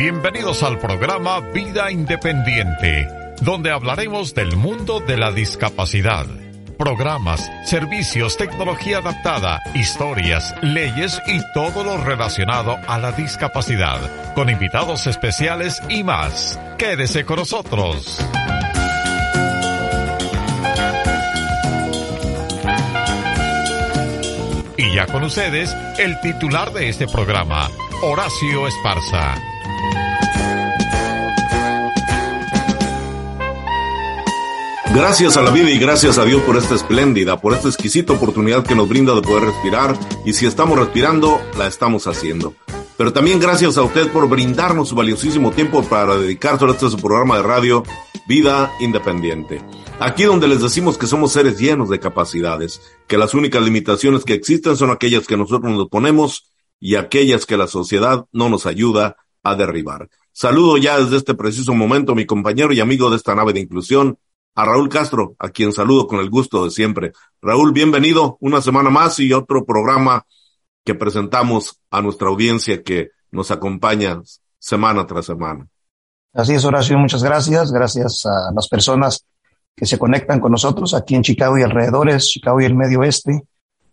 [0.00, 3.08] Bienvenidos al programa Vida Independiente,
[3.40, 6.24] donde hablaremos del mundo de la discapacidad.
[6.78, 15.08] Programas, servicios, tecnología adaptada, historias, leyes y todo lo relacionado a la discapacidad, con invitados
[15.08, 16.60] especiales y más.
[16.78, 18.24] Quédese con nosotros.
[24.76, 27.68] Y ya con ustedes, el titular de este programa,
[28.00, 29.57] Horacio Esparza.
[34.94, 38.64] Gracias a la vida y gracias a Dios por esta espléndida, por esta exquisita oportunidad
[38.64, 42.54] que nos brinda de poder respirar y si estamos respirando, la estamos haciendo.
[42.96, 46.96] Pero también gracias a usted por brindarnos su valiosísimo tiempo para dedicarse a este su
[46.96, 47.84] programa de radio
[48.26, 49.62] Vida Independiente.
[50.00, 54.34] Aquí donde les decimos que somos seres llenos de capacidades, que las únicas limitaciones que
[54.34, 59.16] existen son aquellas que nosotros nos ponemos y aquellas que la sociedad no nos ayuda
[59.50, 60.08] a derribar.
[60.32, 63.60] Saludo ya desde este preciso momento a mi compañero y amigo de esta nave de
[63.60, 64.18] inclusión,
[64.54, 67.12] a Raúl Castro, a quien saludo con el gusto de siempre.
[67.40, 70.24] Raúl, bienvenido una semana más y otro programa
[70.84, 74.20] que presentamos a nuestra audiencia que nos acompaña
[74.58, 75.66] semana tras semana.
[76.32, 77.72] Así es, Horacio, muchas gracias.
[77.72, 79.24] Gracias a las personas
[79.74, 83.42] que se conectan con nosotros aquí en Chicago y alrededores, Chicago y el medio oeste,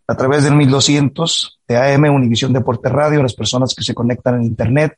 [0.07, 4.43] a través del 1200 de AM Univisión Deporte Radio, las personas que se conectan en
[4.43, 4.97] Internet,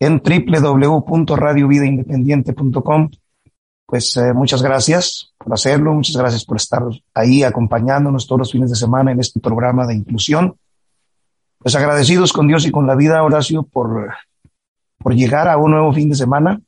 [0.00, 3.10] en www.radiovidaindependiente.com
[3.88, 6.82] pues eh, muchas gracias por hacerlo, muchas gracias por estar
[7.14, 10.58] ahí acompañándonos todos los fines de semana en este programa de inclusión.
[11.56, 14.12] Pues agradecidos con Dios y con la vida, Horacio, por,
[14.98, 16.60] por llegar a un nuevo fin de semana,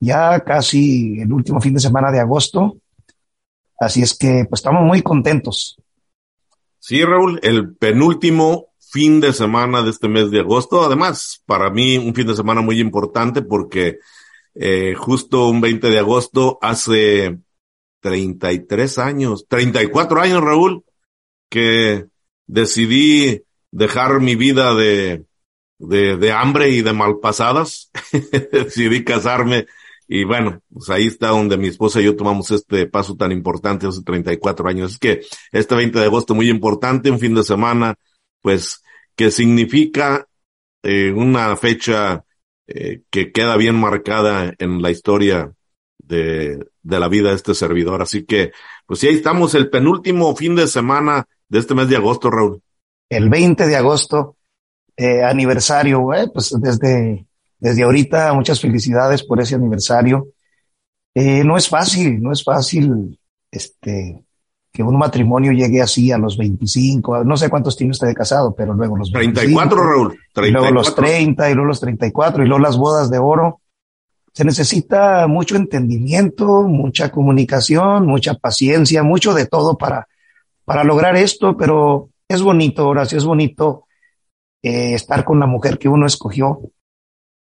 [0.00, 2.76] ya casi el último fin de semana de agosto.
[3.80, 5.78] Así es que pues estamos muy contentos.
[6.78, 10.84] Sí, Raúl, el penúltimo fin de semana de este mes de agosto.
[10.84, 13.98] Además, para mí un fin de semana muy importante porque
[14.54, 17.38] eh, justo un 20 de agosto, hace
[18.00, 20.84] 33 años, 34 años, Raúl,
[21.48, 22.06] que
[22.46, 25.24] decidí dejar mi vida de,
[25.78, 27.90] de, de hambre y de malpasadas.
[28.52, 29.66] decidí casarme
[30.14, 33.86] y bueno, pues ahí está donde mi esposa y yo tomamos este paso tan importante
[33.86, 34.92] hace 34 años.
[34.92, 37.94] Es que este 20 de agosto muy importante, un fin de semana,
[38.42, 38.82] pues
[39.16, 40.26] que significa
[40.82, 42.24] eh, una fecha
[42.66, 45.52] eh, que queda bien marcada en la historia
[45.98, 48.02] de, de la vida de este servidor.
[48.02, 48.52] Así que,
[48.86, 52.62] pues sí, ahí estamos, el penúltimo fin de semana de este mes de agosto, Raúl.
[53.08, 54.36] El 20 de agosto,
[54.96, 57.26] eh, aniversario, eh, pues desde,
[57.58, 60.28] desde ahorita muchas felicidades por ese aniversario.
[61.14, 63.20] No es fácil, no es fácil,
[63.50, 64.24] este,
[64.72, 68.54] que un matrimonio llegue así a los 25, no sé cuántos tiene usted de casado,
[68.54, 70.08] pero luego los 25, 34, Raúl.
[70.32, 70.46] 34.
[70.46, 73.60] Y luego los 30, y luego los 34, y luego las bodas de oro.
[74.32, 80.08] Se necesita mucho entendimiento, mucha comunicación, mucha paciencia, mucho de todo para,
[80.64, 83.84] para lograr esto, pero es bonito, Horacio, es bonito
[84.62, 86.60] eh, estar con la mujer que uno escogió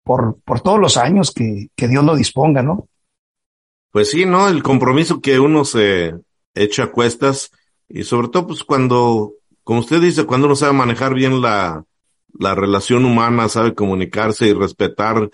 [0.03, 2.89] por, por todos los años que, que Dios lo disponga, ¿no?
[3.93, 4.49] Pues sí, ¿no?
[4.49, 6.15] El compromiso que uno se,
[6.55, 7.51] hecho a cuestas
[7.89, 9.35] y sobre todo pues cuando,
[9.65, 11.85] como usted dice, cuando uno sabe manejar bien la,
[12.39, 15.29] la relación humana, sabe comunicarse y respetar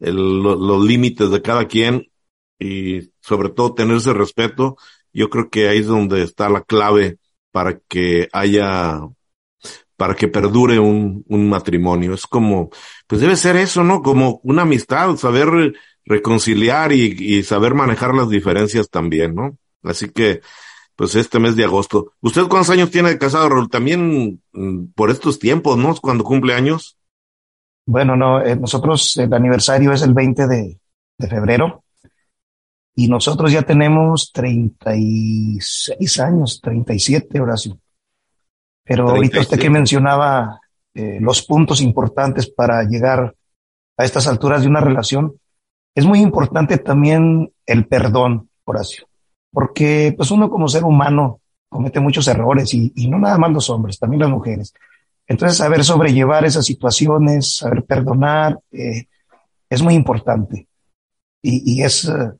[0.00, 2.10] el, los límites de cada quien
[2.58, 4.76] y sobre todo tener ese respeto,
[5.12, 7.18] yo creo que ahí es donde está la clave
[7.50, 9.00] para que haya,
[9.96, 12.14] para que perdure un, un matrimonio.
[12.14, 12.70] Es como,
[13.06, 14.02] pues debe ser eso, ¿no?
[14.02, 15.74] Como una amistad, saber
[16.04, 19.58] reconciliar y, y saber manejar las diferencias también, ¿no?
[19.82, 20.40] Así que,
[20.96, 22.12] pues este mes de agosto.
[22.20, 23.70] ¿Usted cuántos años tiene de casado, Raúl?
[23.70, 25.94] También mm, por estos tiempos, ¿no?
[25.96, 26.96] Cuando cumple años.
[27.86, 30.78] Bueno, no, eh, nosotros el aniversario es el 20 de,
[31.18, 31.82] de, febrero
[32.94, 37.78] y nosotros ya tenemos 36 años, 37, Horacio.
[38.84, 39.16] Pero 37.
[39.16, 40.60] ahorita usted que mencionaba
[40.94, 43.34] eh, los puntos importantes para llegar
[43.96, 45.40] a estas alturas de una relación,
[45.94, 49.06] es muy importante también el perdón, Horacio
[49.52, 53.98] porque pues uno como ser humano comete muchos errores y, no nada más los hombres,
[53.98, 54.74] también las mujeres.
[55.26, 59.06] Entonces, saber sobrellevar esas situaciones, saber perdonar, eh,
[59.70, 60.68] es muy importante
[61.40, 62.32] y, es eh,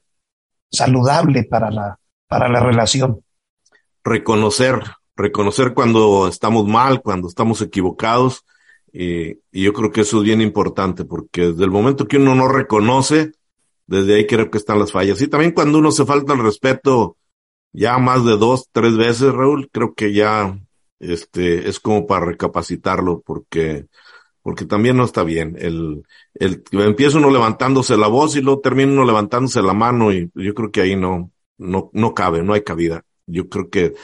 [0.70, 1.98] saludable para la,
[2.28, 3.22] para la relación.
[4.04, 4.80] Reconocer,
[5.16, 8.44] reconocer cuando estamos mal, cuando estamos equivocados,
[8.94, 12.48] y yo creo que eso es bien importante, porque desde el momento que uno no
[12.48, 13.32] reconoce,
[13.86, 15.20] desde ahí creo que están las fallas.
[15.20, 17.16] Y también cuando uno se falta el respeto
[17.72, 20.58] ya más de dos, tres veces, Raúl, creo que ya
[21.00, 23.86] este es como para recapacitarlo, porque,
[24.42, 25.56] porque también no está bien.
[25.58, 30.30] El, el, empieza uno levantándose la voz y luego termina uno levantándose la mano y
[30.34, 33.04] yo creo que ahí no, no, no cabe, no hay cabida.
[33.26, 33.94] Yo creo que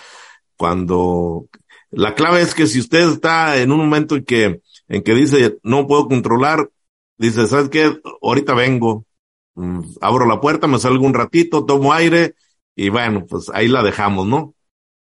[0.56, 1.48] cuando,
[1.90, 5.58] la clave es que si usted está en un momento en que, en que dice,
[5.62, 6.68] no puedo controlar,
[7.16, 8.00] dice, ¿sabes qué?
[8.22, 9.06] Ahorita vengo,
[10.00, 12.34] abro la puerta, me salgo un ratito, tomo aire,
[12.76, 14.54] y bueno, pues ahí la dejamos, ¿no?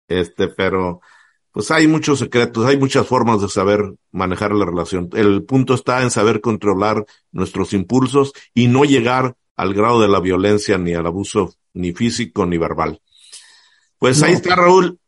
[0.08, 1.02] Este, pero
[1.52, 5.10] pues hay muchos secretos, hay muchas formas de saber manejar la relación.
[5.14, 10.20] El punto está en saber controlar nuestros impulsos y no llegar al grado de la
[10.20, 13.02] violencia ni al abuso ni físico ni verbal.
[14.00, 15.00] Pues ahí está Raúl.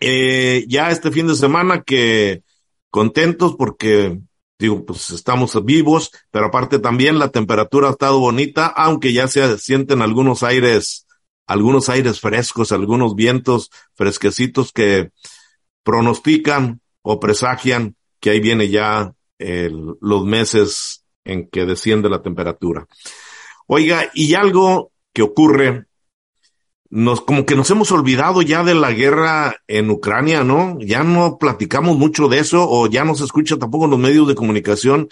[0.00, 2.42] Eh, ya este fin de semana que
[2.90, 4.20] contentos porque
[4.62, 9.58] digo, pues estamos vivos, pero aparte también la temperatura ha estado bonita, aunque ya se
[9.58, 11.06] sienten algunos aires
[11.46, 15.10] algunos aires frescos, algunos vientos fresquecitos que
[15.82, 22.86] pronostican o presagian que ahí viene ya los meses en que desciende la temperatura.
[23.66, 25.86] Oiga, y algo que ocurre,
[26.94, 30.78] nos, como que nos hemos olvidado ya de la guerra en Ucrania, ¿no?
[30.78, 34.28] Ya no platicamos mucho de eso o ya no se escucha tampoco en los medios
[34.28, 35.08] de comunicación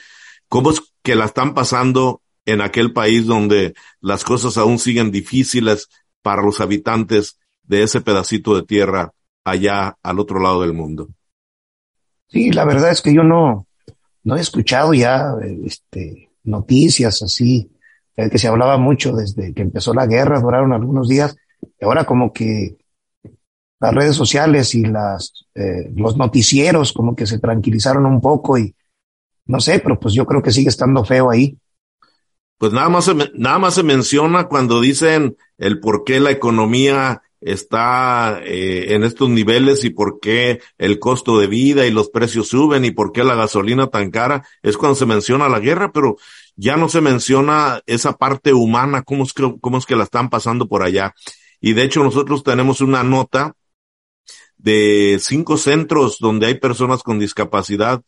[0.46, 3.72] cómo es que la están pasando en aquel país donde
[4.02, 5.88] las cosas aún siguen difíciles
[6.20, 11.08] para los habitantes de ese pedacito de tierra allá al otro lado del mundo.
[12.28, 13.66] Sí, la verdad es que yo no,
[14.24, 15.32] no he escuchado ya
[15.64, 17.70] este, noticias así,
[18.14, 21.36] que se hablaba mucho desde que empezó la guerra, duraron algunos días,
[21.80, 22.76] ahora como que
[23.80, 28.74] las redes sociales y las, eh, los noticieros como que se tranquilizaron un poco y
[29.46, 31.58] no sé, pero pues yo creo que sigue estando feo ahí
[32.60, 37.22] pues nada más se, nada más se menciona cuando dicen el por qué la economía
[37.40, 42.48] está eh, en estos niveles y por qué el costo de vida y los precios
[42.48, 46.18] suben y por qué la gasolina tan cara, es cuando se menciona la guerra, pero
[46.54, 50.68] ya no se menciona esa parte humana, cómo es cómo es que la están pasando
[50.68, 51.14] por allá.
[51.60, 53.54] Y de hecho nosotros tenemos una nota
[54.56, 58.02] de cinco centros donde hay personas con discapacidad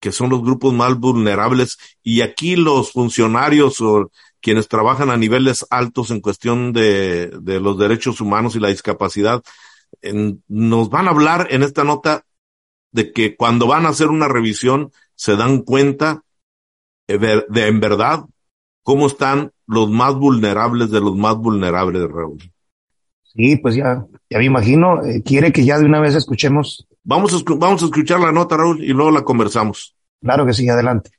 [0.00, 4.10] que son los grupos más vulnerables y aquí los funcionarios o
[4.40, 9.42] quienes trabajan a niveles altos en cuestión de, de los derechos humanos y la discapacidad,
[10.48, 12.24] nos van a hablar en esta nota
[12.92, 16.22] de que cuando van a hacer una revisión se dan cuenta
[17.06, 18.24] de, en verdad
[18.82, 22.38] cómo están los más vulnerables de los más vulnerables, Raúl.
[23.36, 25.04] Sí, pues ya, ya me imagino.
[25.04, 28.56] Eh, quiere que ya de una vez escuchemos Vamos a, vamos a escuchar la nota,
[28.56, 29.94] Raúl, y luego la conversamos.
[30.20, 31.10] Claro que sí, adelante.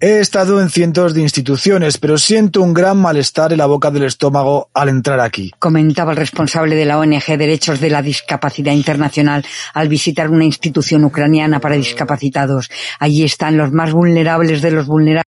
[0.00, 4.04] He estado en cientos de instituciones, pero siento un gran malestar en la boca del
[4.04, 5.52] estómago al entrar aquí.
[5.58, 9.44] Comentaba el responsable de la ONG Derechos de la Discapacidad Internacional
[9.74, 12.70] al visitar una institución ucraniana para discapacitados.
[12.98, 15.25] Allí están los más vulnerables de los vulnerables,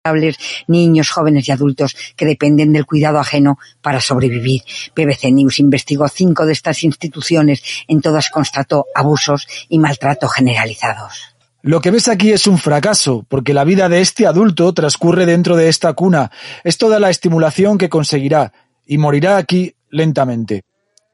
[0.67, 4.61] niños, jóvenes y adultos que dependen del cuidado ajeno para sobrevivir.
[4.93, 7.63] BBC News investigó cinco de estas instituciones.
[7.87, 11.35] En todas constató abusos y maltrato generalizados.
[11.61, 15.55] Lo que ves aquí es un fracaso, porque la vida de este adulto transcurre dentro
[15.55, 16.31] de esta cuna.
[16.65, 18.51] Es toda la estimulación que conseguirá,
[18.85, 20.65] y morirá aquí lentamente.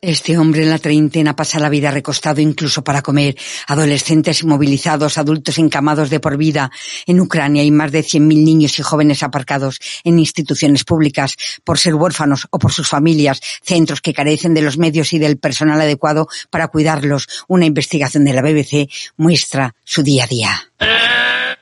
[0.01, 3.36] Este hombre en la treintena pasa la vida recostado incluso para comer.
[3.68, 6.72] Adolescentes inmovilizados, adultos encamados de por vida.
[7.06, 11.96] En Ucrania hay más de 100.000 niños y jóvenes aparcados en instituciones públicas por ser
[11.96, 16.29] huérfanos o por sus familias, centros que carecen de los medios y del personal adecuado
[16.50, 17.27] para cuidarlos.
[17.50, 21.19] Una investigación de la BBC muestra su día a día.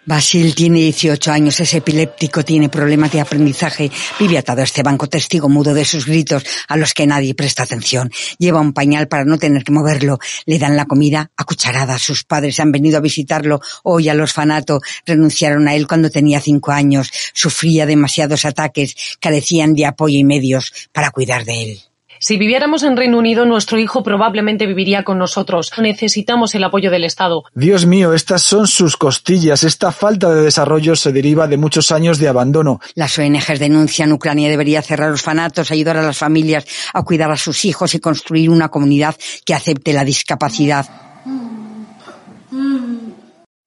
[0.08, 5.08] Basil tiene 18 años, es epiléptico, tiene problemas de aprendizaje, vive atado a este banco
[5.08, 8.10] testigo mudo de sus gritos a los que nadie presta atención.
[8.40, 12.02] Lleva un pañal para no tener que moverlo, le dan la comida a cucharadas.
[12.02, 16.72] Sus padres han venido a visitarlo hoy al orfanato, renunciaron a él cuando tenía cinco
[16.72, 21.87] años, sufría demasiados ataques, carecían de apoyo y medios para cuidar de él.
[22.20, 25.72] Si viviéramos en Reino Unido, nuestro hijo probablemente viviría con nosotros.
[25.78, 27.44] Necesitamos el apoyo del Estado.
[27.54, 29.64] Dios mío, estas son sus costillas.
[29.64, 32.80] Esta falta de desarrollo se deriva de muchos años de abandono.
[32.96, 37.38] Las ONGs denuncian Ucrania debería cerrar los fanatos, ayudar a las familias a cuidar a
[37.38, 40.86] sus hijos y construir una comunidad que acepte la discapacidad.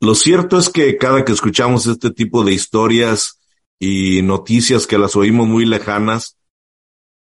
[0.00, 3.40] Lo cierto es que cada que escuchamos este tipo de historias
[3.78, 6.36] y noticias que las oímos muy lejanas,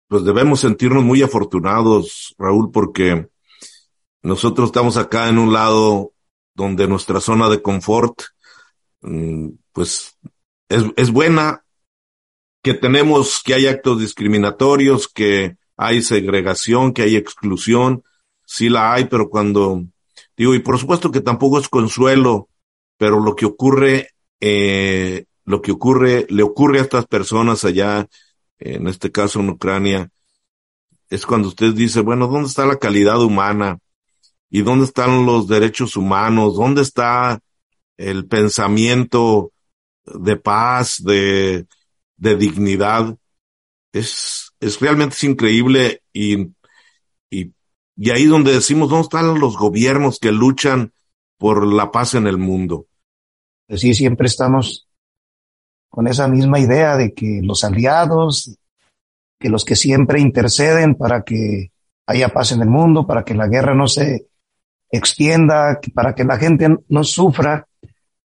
[0.10, 3.30] pues debemos sentirnos muy afortunados, Raúl, porque
[4.22, 6.12] nosotros estamos acá en un lado
[6.54, 8.22] donde nuestra zona de confort,
[9.00, 10.18] mm, pues
[10.68, 11.64] es, es buena,
[12.62, 18.04] que tenemos, que hay actos discriminatorios, que hay segregación, que hay exclusión,
[18.46, 19.86] sí la hay, pero cuando
[20.36, 22.50] digo, y por supuesto que tampoco es consuelo
[23.00, 24.10] pero lo que ocurre,
[24.42, 28.08] eh, lo que ocurre, le ocurre a estas personas allá,
[28.60, 30.12] en este caso en Ucrania,
[31.10, 33.80] es cuando usted dice, bueno, ¿dónde está la calidad humana?
[34.50, 36.56] ¿Y dónde están los derechos humanos?
[36.56, 37.40] ¿Dónde está
[37.98, 39.52] el pensamiento
[40.06, 41.66] de paz, de,
[42.18, 43.16] de dignidad?
[43.92, 46.50] Es, es realmente es increíble y,
[47.30, 47.54] y,
[47.96, 50.94] y ahí donde decimos, ¿dónde están los gobiernos que luchan
[51.38, 52.86] por la paz en el mundo?
[53.70, 54.89] sí, siempre estamos
[55.90, 58.58] con esa misma idea de que los aliados,
[59.40, 61.72] que los que siempre interceden para que
[62.06, 64.28] haya paz en el mundo, para que la guerra no se
[64.92, 67.68] extienda, para que la gente no sufra,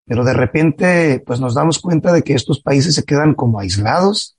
[0.06, 4.38] pero de repente pues nos damos cuenta de que estos países se quedan como aislados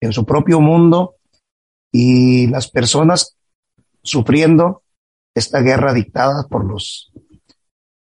[0.00, 1.16] en su propio mundo
[1.90, 3.36] y las personas
[4.02, 4.82] sufriendo
[5.34, 7.12] esta guerra dictada por los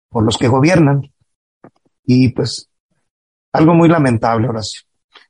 [0.09, 1.13] por los que gobiernan.
[2.05, 2.69] Y pues
[3.57, 4.81] algo muy lamentable, Horacio.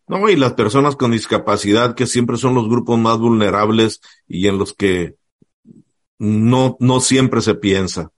[0.08, 4.58] No, y las personas con discapacidad, que siempre son los grupos más vulnerables y en
[4.58, 5.16] los que
[6.18, 8.12] no, no siempre se piensa.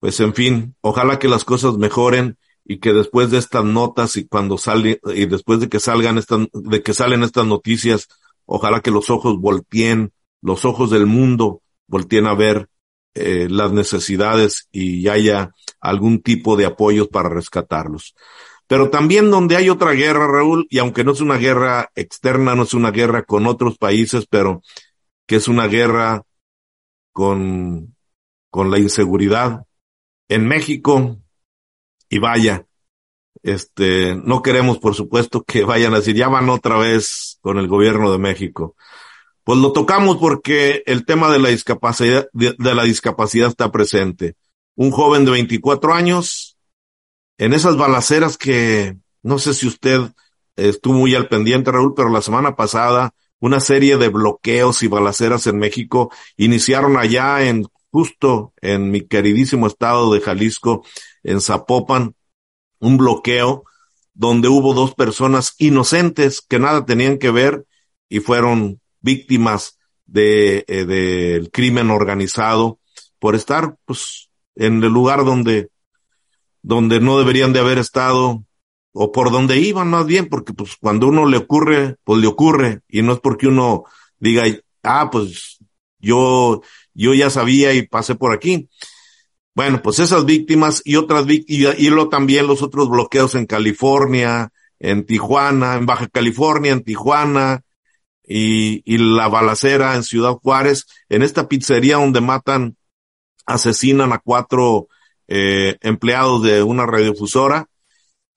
[0.00, 4.28] Pues en fin, ojalá que las cosas mejoren y que después de estas notas y
[4.28, 8.06] cuando sale, y después de que salgan estas, de que salen estas noticias,
[8.46, 12.68] ojalá que los ojos volteen, los ojos del mundo volteen a ver
[13.14, 18.14] eh, las necesidades y haya algún tipo de apoyos para rescatarlos.
[18.68, 22.62] Pero también donde hay otra guerra, Raúl, y aunque no es una guerra externa, no
[22.62, 24.62] es una guerra con otros países, pero
[25.26, 26.22] que es una guerra
[27.12, 27.96] con,
[28.50, 29.64] con la inseguridad
[30.28, 31.16] en México,
[32.08, 32.66] y vaya,
[33.42, 37.68] este, no queremos, por supuesto, que vayan a decir, ya van otra vez con el
[37.68, 38.76] gobierno de México.
[39.44, 44.36] Pues lo tocamos porque el tema de la discapacidad, de, la discapacidad está presente.
[44.74, 46.47] Un joven de 24 años,
[47.38, 50.00] en esas balaceras que, no sé si usted
[50.56, 55.46] estuvo muy al pendiente, Raúl, pero la semana pasada una serie de bloqueos y balaceras
[55.46, 60.84] en México iniciaron allá en, justo en mi queridísimo estado de Jalisco,
[61.22, 62.14] en Zapopan,
[62.80, 63.64] un bloqueo
[64.14, 67.64] donde hubo dos personas inocentes que nada tenían que ver
[68.08, 72.80] y fueron víctimas de, eh, del crimen organizado
[73.20, 75.70] por estar pues en el lugar donde
[76.68, 78.44] donde no deberían de haber estado
[78.92, 82.82] o por donde iban más bien porque pues cuando uno le ocurre pues le ocurre
[82.88, 83.84] y no es porque uno
[84.18, 84.44] diga
[84.82, 85.60] ah pues
[85.98, 86.60] yo
[86.92, 88.68] yo ya sabía y pasé por aquí
[89.54, 94.50] bueno pues esas víctimas y otras víctimas y, lo también los otros bloqueos en California
[94.78, 97.62] en Tijuana en Baja California en Tijuana
[98.22, 102.76] y, y la balacera en Ciudad Juárez, en esta pizzería donde matan,
[103.46, 104.88] asesinan a cuatro
[105.28, 107.68] eh, empleados de una radiodifusora,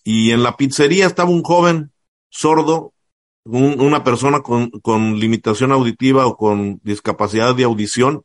[0.04, 1.92] y en la pizzería estaba un joven
[2.30, 2.94] sordo,
[3.46, 8.24] un, una persona con, con limitación auditiva o con discapacidad de audición,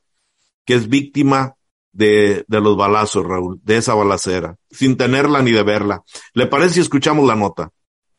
[0.65, 1.55] que es víctima
[1.93, 6.03] de, de los balazos, Raúl, de esa balacera, sin tenerla ni de verla.
[6.35, 7.71] ¿Le parece si escuchamos la nota?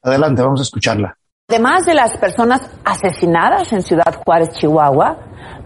[0.01, 1.17] Adelante, vamos a escucharla.
[1.49, 5.17] Además de las personas asesinadas en Ciudad Juárez, Chihuahua,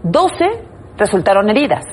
[0.04, 0.34] 12
[0.96, 1.84] resultaron heridas.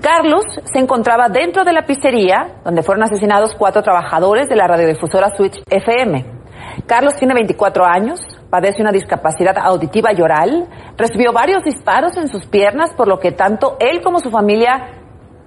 [0.00, 5.28] Carlos se encontraba dentro de la pizzería donde fueron asesinados cuatro trabajadores de la radiodifusora
[5.36, 6.24] Switch FM.
[6.86, 12.46] Carlos tiene 24 años, padece una discapacidad auditiva y oral, recibió varios disparos en sus
[12.46, 14.88] piernas, por lo que tanto él como su familia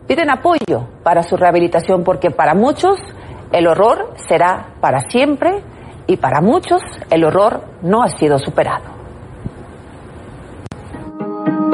[0.07, 2.99] piden apoyo para su rehabilitación, porque para muchos
[3.51, 5.63] el horror será para siempre
[6.05, 8.92] y para muchos el horror no ha sido superado.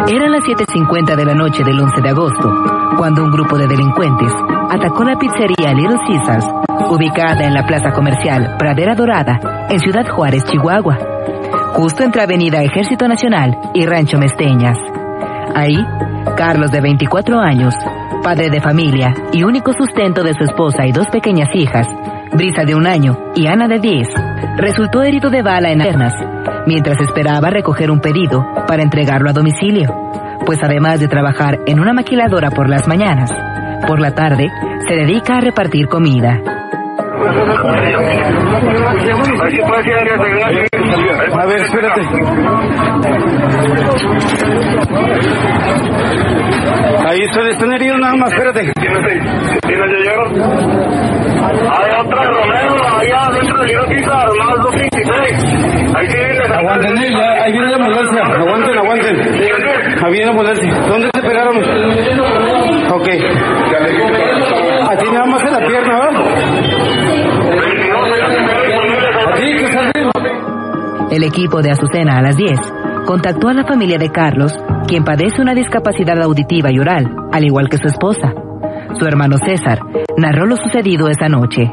[0.07, 2.51] Eran las 7.50 de la noche del 11 de agosto,
[2.97, 4.31] cuando un grupo de delincuentes
[4.69, 6.45] atacó la pizzería Little Caesars,
[6.89, 10.97] ubicada en la plaza comercial Pradera Dorada, en Ciudad Juárez, Chihuahua,
[11.73, 14.77] justo entre Avenida Ejército Nacional y Rancho Mesteñas.
[15.55, 15.77] Ahí,
[16.35, 17.73] Carlos, de 24 años,
[18.23, 21.87] padre de familia y único sustento de su esposa y dos pequeñas hijas,
[22.31, 24.07] Brisa de un año y Ana de 10,
[24.57, 26.13] resultó herido de bala en las piernas,
[26.67, 30.11] mientras esperaba recoger un pedido para entregarlo a domicilio,
[30.45, 33.31] pues además de trabajar en una maquiladora por las mañanas,
[33.87, 34.47] por la tarde
[34.87, 36.68] se dedica a repartir comida.
[41.31, 42.01] A ver, espérate.
[47.07, 48.71] Ahí están, están heridos nada más, espérate.
[48.73, 48.99] ¿Quiénes?
[51.41, 55.95] Hay otra Romero, allá dentro de Yoquita, más 226.
[55.95, 56.07] Ahí
[56.59, 58.21] Aguanten, eh, ya, ahí viene la ambulancia.
[58.23, 59.15] Aguanten, aguanten.
[60.03, 60.73] Ahí viene la ambulancia.
[60.87, 61.57] ¿Dónde se pegaron?
[62.91, 63.07] Ok.
[64.89, 66.78] Así nada más en la pierna, ¿verdad?
[71.11, 72.59] El equipo de Azucena a las 10
[73.07, 74.53] contactó a la familia de Carlos,
[74.87, 78.31] quien padece una discapacidad auditiva y oral, al igual que su esposa.
[78.93, 79.79] Su hermano César
[80.17, 81.67] narró lo sucedido esa noche.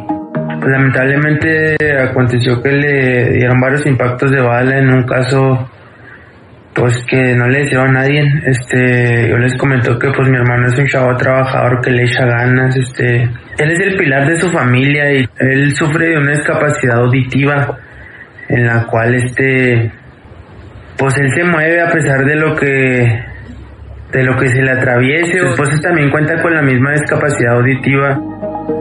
[0.66, 5.69] Lamentablemente aconteció que le dieron varios impactos de bala en un caso
[6.73, 8.23] pues que no le deseo a nadie.
[8.47, 12.25] Este, yo les comento que pues mi hermano es un chavo trabajador que le echa
[12.25, 17.00] ganas, este, él es el pilar de su familia y él sufre de una discapacidad
[17.00, 17.78] auditiva
[18.49, 19.93] en la cual este
[20.99, 23.25] pues él se mueve a pesar de lo que
[24.12, 25.41] de lo que se le atraviese.
[25.41, 28.19] Su esposa también cuenta con la misma discapacidad auditiva.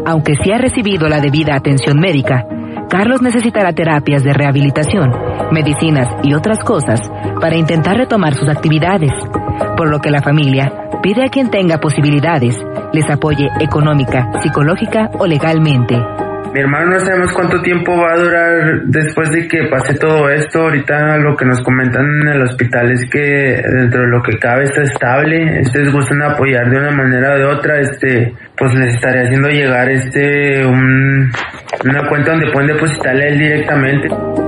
[0.06, 2.46] Aunque sí ha recibido la debida atención médica,
[2.90, 5.12] Carlos necesitará terapias de rehabilitación,
[5.52, 7.02] medicinas y otras cosas
[7.42, 9.12] para intentar retomar sus actividades,
[9.76, 12.56] por lo que la familia pide a quien tenga posibilidades
[12.94, 15.96] les apoye económica, psicológica o legalmente.
[16.56, 20.62] Mi hermano no sabemos cuánto tiempo va a durar después de que pase todo esto.
[20.62, 24.64] Ahorita lo que nos comentan en el hospital es que dentro de lo que cabe
[24.64, 25.60] está estable.
[25.64, 29.90] Ustedes gustan apoyar de una manera o de otra, este, pues les estaré haciendo llegar
[29.90, 31.30] este un,
[31.84, 34.08] una cuenta donde pueden depositarle él directamente.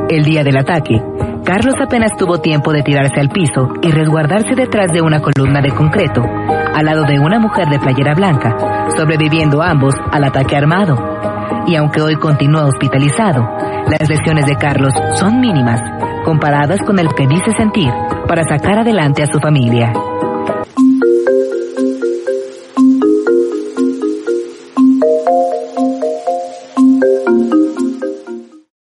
[0.10, 1.02] El día del ataque,
[1.44, 5.72] Carlos apenas tuvo tiempo de tirarse al piso y resguardarse detrás de una columna de
[5.72, 8.56] concreto, al lado de una mujer de playera blanca,
[8.96, 11.37] sobreviviendo ambos al ataque armado.
[11.68, 13.42] Y aunque hoy continúa hospitalizado,
[13.88, 15.82] las lesiones de Carlos son mínimas,
[16.26, 17.92] comparadas con el que dice sentir
[18.28, 19.94] para sacar adelante a su familia.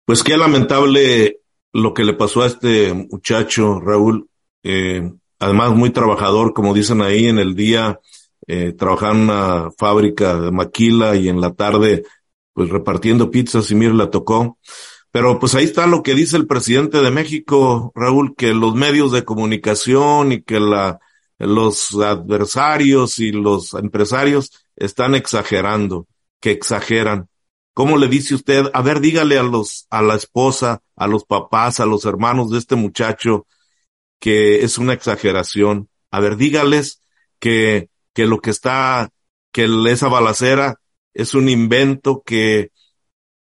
[0.06, 1.40] Pues qué lamentable
[1.72, 4.28] lo que le pasó a este muchacho, Raúl.
[4.62, 8.00] Eh, además, muy trabajador, como dicen ahí, en el día
[8.46, 12.04] eh, trabajaba en una fábrica de maquila y en la tarde,
[12.56, 14.58] pues repartiendo pizzas y mire, la tocó.
[15.10, 19.12] Pero pues ahí está lo que dice el presidente de México, Raúl, que los medios
[19.12, 20.98] de comunicación y que la,
[21.38, 26.06] los adversarios y los empresarios están exagerando,
[26.40, 27.28] que exageran.
[27.74, 28.70] ¿Cómo le dice usted?
[28.72, 32.56] A ver, dígale a los, a la esposa, a los papás, a los hermanos de
[32.56, 33.46] este muchacho
[34.18, 35.90] que es una exageración.
[36.10, 37.02] A ver, dígales
[37.38, 39.10] que, que lo que está,
[39.52, 40.80] que esa balacera
[41.16, 42.72] es un invento que,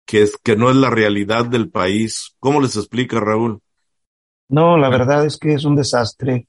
[0.04, 2.36] que es, que no es la realidad del país.
[2.38, 3.60] ¿Cómo les explica, Raúl?
[4.48, 6.46] No, la verdad es que es un desastre.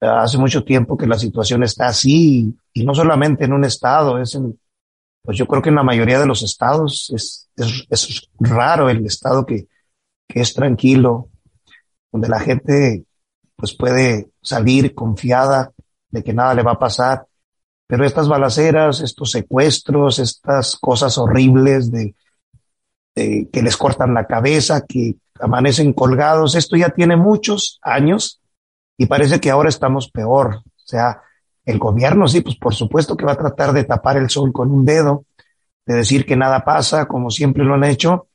[0.00, 4.34] Hace mucho tiempo que la situación está así y no solamente en un estado, es
[4.34, 4.60] en,
[5.22, 7.48] pues yo creo que en la mayoría de los estados es,
[7.88, 9.66] es, raro el estado que,
[10.28, 11.30] que es tranquilo,
[12.12, 13.06] donde la gente
[13.56, 15.72] pues puede salir confiada
[16.10, 17.26] de que nada le va a pasar.
[17.86, 22.14] Pero estas balaceras, estos secuestros, estas cosas horribles de,
[23.14, 28.40] de, que les cortan la cabeza, que amanecen colgados, esto ya tiene muchos años
[28.96, 30.62] y parece que ahora estamos peor.
[30.64, 31.22] O sea,
[31.64, 34.70] el gobierno sí, pues por supuesto que va a tratar de tapar el sol con
[34.70, 35.24] un dedo,
[35.86, 38.28] de decir que nada pasa, como siempre lo han hecho,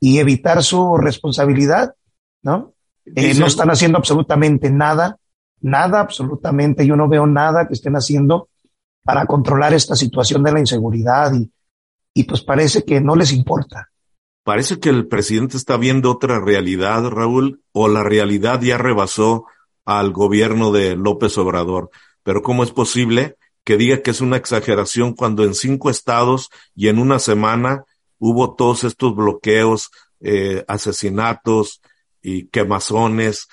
[0.00, 1.94] y evitar su responsabilidad,
[2.42, 2.74] ¿no?
[3.04, 5.18] Eh, no están haciendo absolutamente nada,
[5.60, 6.86] nada, absolutamente.
[6.86, 8.49] Yo no veo nada que estén haciendo
[9.04, 11.50] para controlar esta situación de la inseguridad y,
[12.14, 13.90] y pues parece que no les importa.
[14.42, 19.44] Parece que el presidente está viendo otra realidad, Raúl, o la realidad ya rebasó
[19.84, 21.90] al gobierno de López Obrador.
[22.22, 26.88] Pero ¿cómo es posible que diga que es una exageración cuando en cinco estados y
[26.88, 27.84] en una semana
[28.18, 31.82] hubo todos estos bloqueos, eh, asesinatos
[32.22, 33.48] y quemazones?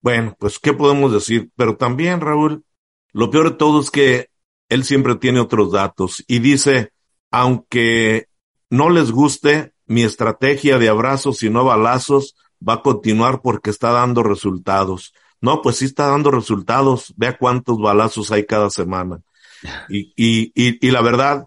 [0.00, 1.50] Bueno, pues ¿qué podemos decir?
[1.56, 2.64] Pero también, Raúl,
[3.12, 4.28] lo peor de todo es que
[4.68, 6.92] él siempre tiene otros datos y dice,
[7.30, 8.28] aunque
[8.70, 12.34] no les guste, mi estrategia de abrazos y no balazos
[12.66, 15.14] va a continuar porque está dando resultados.
[15.40, 17.14] No, pues sí está dando resultados.
[17.16, 19.20] Vea cuántos balazos hay cada semana.
[19.88, 21.46] Y, y, y, y la verdad,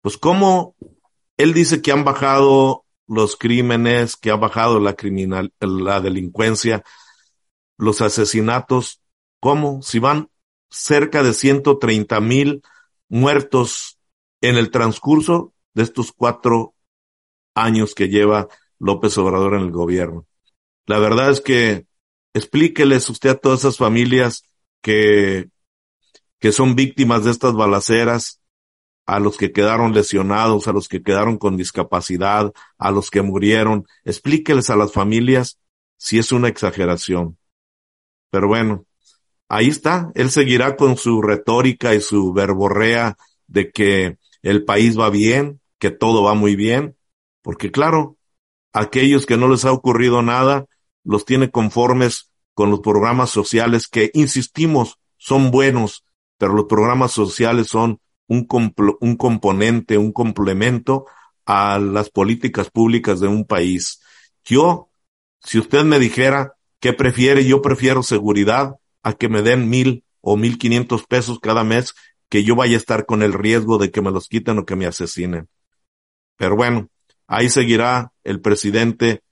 [0.00, 0.76] pues cómo
[1.36, 6.84] él dice que han bajado los crímenes, que ha bajado la criminal, la delincuencia,
[7.76, 9.00] los asesinatos.
[9.40, 9.82] ¿Cómo?
[9.82, 10.28] Si van
[10.70, 12.62] cerca de 130 mil
[13.08, 13.98] muertos
[14.40, 16.74] en el transcurso de estos cuatro
[17.54, 20.26] años que lleva López Obrador en el gobierno.
[20.86, 21.86] La verdad es que
[22.34, 24.44] explíqueles usted a todas esas familias
[24.80, 25.50] que,
[26.38, 28.40] que son víctimas de estas balaceras,
[29.08, 33.86] a los que quedaron lesionados, a los que quedaron con discapacidad, a los que murieron.
[34.04, 35.58] Explíqueles a las familias
[35.96, 37.38] si es una exageración.
[38.30, 38.84] Pero bueno,
[39.48, 40.10] ahí está.
[40.14, 45.90] Él seguirá con su retórica y su verborrea de que el país va bien, que
[45.90, 46.96] todo va muy bien,
[47.42, 48.16] porque claro,
[48.72, 50.66] aquellos que no les ha ocurrido nada,
[51.04, 56.04] los tiene conformes con los programas sociales que, insistimos, son buenos,
[56.36, 58.46] pero los programas sociales son un,
[59.00, 61.06] un componente, un complemento
[61.46, 64.00] a las políticas públicas de un país.
[64.44, 64.90] Yo,
[65.40, 70.36] si usted me dijera qué prefiere, yo prefiero seguridad a que me den mil o
[70.36, 71.94] mil quinientos pesos cada mes,
[72.28, 74.76] que yo vaya a estar con el riesgo de que me los quiten o que
[74.76, 75.48] me asesinen.
[76.36, 76.88] Pero bueno,
[77.26, 79.22] ahí seguirá el presidente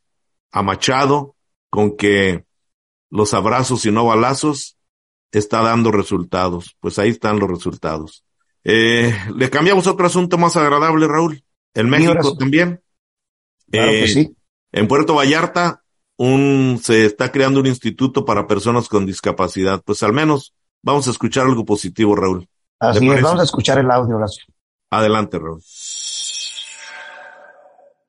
[0.50, 1.36] amachado
[1.70, 2.44] con que
[3.10, 4.76] los abrazos y no balazos
[5.32, 6.76] está dando resultados.
[6.80, 8.24] Pues ahí están los resultados.
[8.64, 11.42] Eh, le cambiamos otro asunto más agradable, Raúl.
[11.74, 12.80] En México también.
[13.70, 14.36] Claro que Eh, sí.
[14.72, 15.84] En Puerto Vallarta
[16.16, 19.82] un, se está creando un instituto para personas con discapacidad.
[19.84, 22.48] Pues al menos vamos a escuchar algo positivo, Raúl.
[22.78, 24.44] Así ¿Le es, vamos a escuchar el audio, Horacio.
[24.90, 25.62] Adelante, Raúl.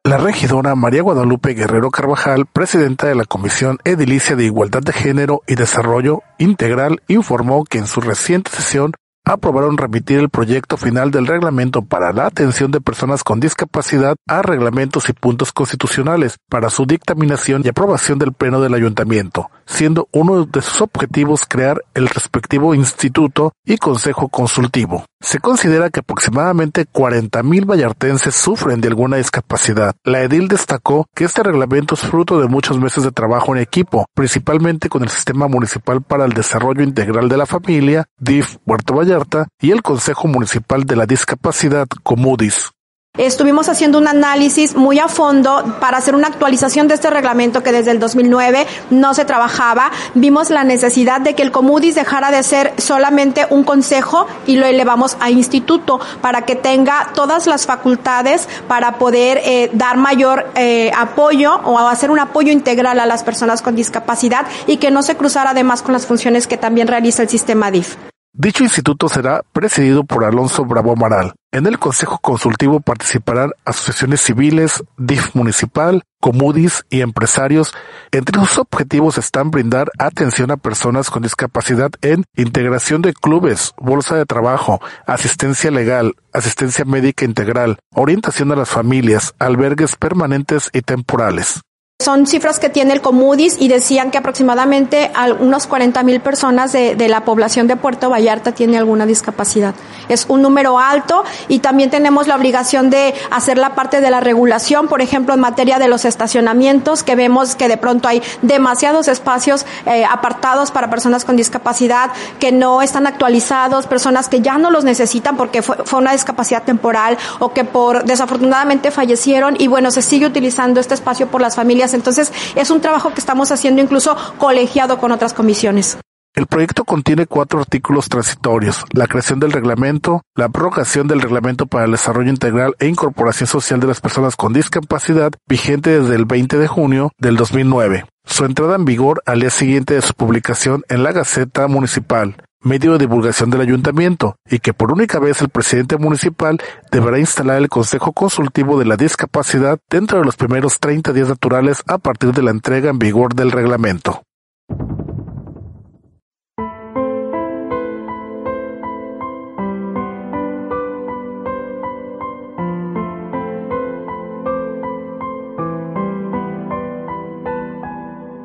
[0.04, 5.42] La regidora María Guadalupe Guerrero Carvajal, presidenta de la Comisión Edilicia de Igualdad de Género
[5.48, 8.94] y Desarrollo Integral, informó que en su reciente sesión
[9.28, 14.42] aprobaron remitir el proyecto final del reglamento para la atención de personas con discapacidad a
[14.42, 20.46] reglamentos y puntos constitucionales para su dictaminación y aprobación del Pleno del Ayuntamiento, siendo uno
[20.46, 25.06] de sus objetivos crear el respectivo instituto y consejo consultivo.
[25.20, 29.96] Se considera que aproximadamente 40.000 vallartenses sufren de alguna discapacidad.
[30.04, 34.06] La edil destacó que este reglamento es fruto de muchos meses de trabajo en equipo,
[34.14, 39.48] principalmente con el Sistema Municipal para el Desarrollo Integral de la Familia, DIF Puerto Vallarta,
[39.60, 42.72] y el Consejo Municipal de la Discapacidad, Comudis.
[43.18, 47.72] Estuvimos haciendo un análisis muy a fondo para hacer una actualización de este reglamento que
[47.72, 49.92] desde el 2009 no se trabajaba.
[50.14, 54.68] Vimos la necesidad de que el Comudis dejara de ser solamente un consejo y lo
[54.68, 60.92] elevamos a instituto para que tenga todas las facultades para poder eh, dar mayor eh,
[60.96, 65.18] apoyo o hacer un apoyo integral a las personas con discapacidad y que no se
[65.18, 67.96] cruzara además con las funciones que también realiza el sistema DIF.
[68.40, 71.34] Dicho instituto será presidido por Alonso Bravo Amaral.
[71.52, 77.74] En el Consejo Consultivo participarán asociaciones civiles, DIF municipal, comudis y empresarios.
[78.12, 84.16] Entre sus objetivos están brindar atención a personas con discapacidad en integración de clubes, bolsa
[84.16, 91.62] de trabajo, asistencia legal, asistencia médica integral, orientación a las familias, albergues permanentes y temporales.
[92.00, 96.96] Son cifras que tiene el Comudis y decían que aproximadamente unos 40 mil personas de,
[97.10, 99.74] la población de Puerto Vallarta tiene alguna discapacidad.
[100.08, 104.20] Es un número alto y también tenemos la obligación de hacer la parte de la
[104.20, 109.08] regulación, por ejemplo, en materia de los estacionamientos, que vemos que de pronto hay demasiados
[109.08, 114.70] espacios eh, apartados para personas con discapacidad que no están actualizados, personas que ya no
[114.70, 120.04] los necesitan porque fue una discapacidad temporal o que por desafortunadamente fallecieron y bueno, se
[120.04, 124.16] sigue utilizando este espacio por las familias entonces, es un trabajo que estamos haciendo incluso
[124.38, 125.98] colegiado con otras comisiones.
[126.38, 131.86] El proyecto contiene cuatro artículos transitorios, la creación del reglamento, la prorrogación del reglamento para
[131.86, 136.60] el desarrollo integral e incorporación social de las personas con discapacidad, vigente desde el 20
[136.60, 138.06] de junio del 2009.
[138.24, 142.94] Su entrada en vigor al día siguiente de su publicación en la Gaceta Municipal, medio
[142.94, 146.60] de divulgación del ayuntamiento, y que por única vez el presidente municipal
[146.92, 151.84] deberá instalar el Consejo Consultivo de la Discapacidad dentro de los primeros 30 días naturales
[151.88, 154.24] a partir de la entrega en vigor del reglamento.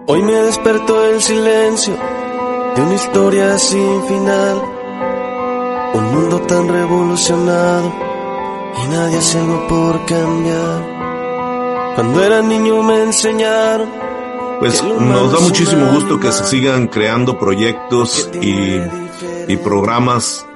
[0.07, 2.22] Hoy me despertó el silencio
[2.75, 4.63] de una historia sin final.
[5.95, 7.93] Un mundo tan revolucionado
[8.83, 10.93] y nadie hace algo por cambiar.
[11.95, 13.87] Cuando era niño me enseñaron
[14.61, 18.81] Pues nos da muchísimo gusto que se sigan creando proyectos y,
[19.47, 20.47] y programas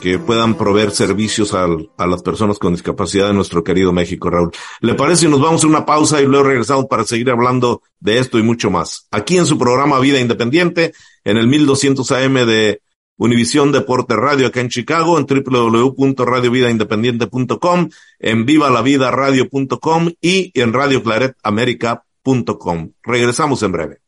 [0.00, 4.50] que puedan proveer servicios al, a las personas con discapacidad de nuestro querido México, Raúl.
[4.80, 8.18] ¿Le parece si nos vamos a una pausa y luego regresamos para seguir hablando de
[8.18, 9.06] esto y mucho más?
[9.10, 10.92] Aquí en su programa Vida Independiente,
[11.24, 12.80] en el 1200 AM de
[13.20, 22.92] Univisión Deporte Radio acá en Chicago, en www.radiovidaindependiente.com, en vivalavida.radio.com y en radioclaretamerica.com.
[23.02, 23.98] Regresamos en breve.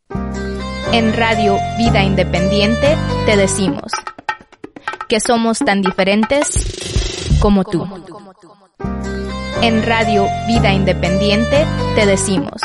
[0.93, 3.93] En Radio Vida Independiente te decimos
[5.09, 7.87] que somos tan diferentes como tú.
[9.61, 12.63] En Radio Vida Independiente te decimos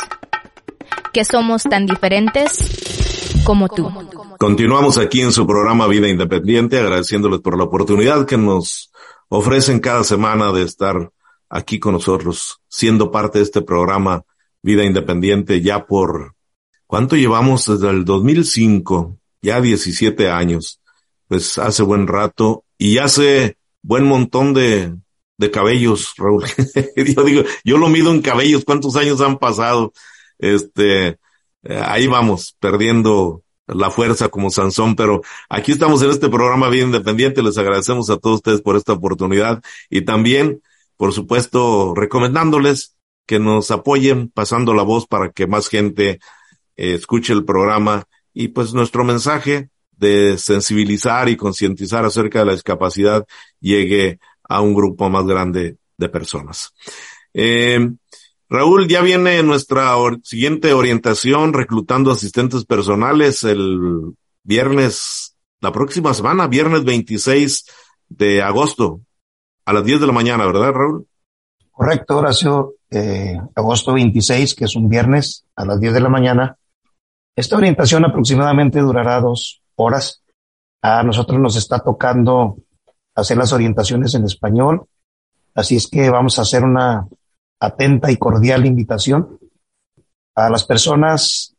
[1.13, 3.91] que somos tan diferentes como tú.
[4.39, 8.91] Continuamos aquí en su programa Vida Independiente, agradeciéndoles por la oportunidad que nos
[9.29, 11.11] ofrecen cada semana de estar
[11.49, 14.23] aquí con nosotros, siendo parte de este programa
[14.61, 16.35] Vida Independiente ya por,
[16.85, 19.17] ¿cuánto llevamos desde el 2005?
[19.41, 20.81] Ya 17 años
[21.27, 24.93] pues hace buen rato y hace buen montón de,
[25.37, 26.43] de cabellos, Raúl.
[26.95, 29.93] yo digo, yo lo mido en cabellos, ¿cuántos años han pasado?
[30.39, 31.17] Este,
[31.63, 36.87] eh, ahí vamos, perdiendo la fuerza como Sansón, pero aquí estamos en este programa bien
[36.87, 37.43] independiente.
[37.43, 40.61] Les agradecemos a todos ustedes por esta oportunidad y también,
[40.95, 46.19] por supuesto, recomendándoles que nos apoyen pasando la voz para que más gente
[46.77, 52.51] eh, escuche el programa y pues nuestro mensaje de sensibilizar y concientizar acerca de la
[52.53, 53.25] discapacidad
[53.59, 56.73] llegue a un grupo más grande de personas.
[57.33, 57.89] Eh,
[58.49, 66.85] Raúl, ya viene nuestra siguiente orientación reclutando asistentes personales el viernes, la próxima semana, viernes
[66.85, 67.65] 26
[68.07, 69.01] de agosto,
[69.65, 71.07] a las 10 de la mañana, ¿verdad, Raúl?
[71.71, 72.75] Correcto, Horacio.
[72.89, 76.57] Eh, agosto 26, que es un viernes, a las 10 de la mañana.
[77.35, 80.23] Esta orientación aproximadamente durará dos horas.
[80.81, 82.57] A nosotros nos está tocando
[83.15, 84.87] hacer las orientaciones en español,
[85.55, 87.07] así es que vamos a hacer una
[87.59, 89.39] atenta y cordial invitación
[90.35, 91.55] a las personas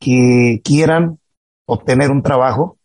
[0.00, 1.20] que quieran
[1.66, 2.78] obtener un trabajo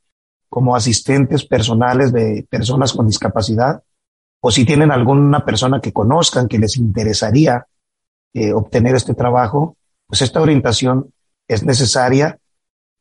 [0.47, 3.81] como asistentes personales de personas con discapacidad
[4.41, 7.65] o si tienen alguna persona que conozcan que les interesaría
[8.33, 11.11] eh, obtener este trabajo, pues esta orientación
[11.47, 12.37] es necesaria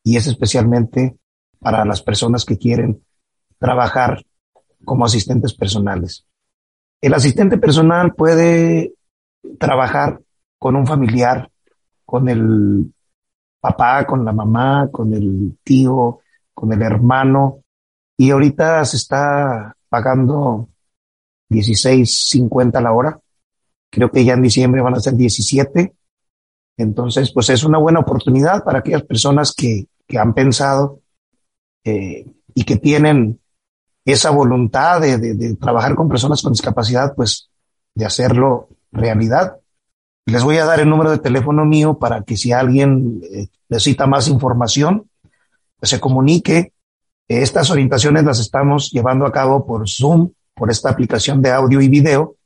[0.04, 1.16] y es especialmente
[1.58, 3.02] para las personas que quieren
[3.58, 4.22] trabajar
[4.84, 6.26] como asistentes personales.
[7.00, 8.92] El asistente personal puede
[9.58, 10.20] trabajar
[10.58, 11.50] con un familiar,
[12.04, 12.92] con el
[13.60, 16.20] papá, con la mamá, con el tío,
[16.52, 17.64] con el hermano,
[18.16, 20.68] y ahorita se está pagando
[21.50, 23.20] 16.50 la hora.
[23.90, 25.94] Creo que ya en diciembre van a ser 17.
[26.76, 31.00] Entonces, pues es una buena oportunidad para aquellas personas que, que han pensado
[31.84, 33.40] eh, y que tienen
[34.04, 37.48] esa voluntad de, de, trabajar con personas con discapacidad, pues
[37.94, 39.56] de hacerlo realidad.
[40.26, 44.06] Les voy a dar el número de teléfono mío para que si alguien eh, necesita
[44.06, 45.08] más información,
[45.78, 46.72] pues se comunique.
[47.28, 51.88] Estas orientaciones las estamos llevando a cabo por Zoom, por esta aplicación de audio y
[51.88, 52.36] video.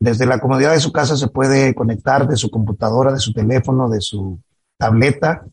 [0.00, 3.88] Desde la comodidad de su casa se puede conectar de su computadora, de su teléfono,
[3.88, 4.38] de su
[4.76, 5.46] tableta.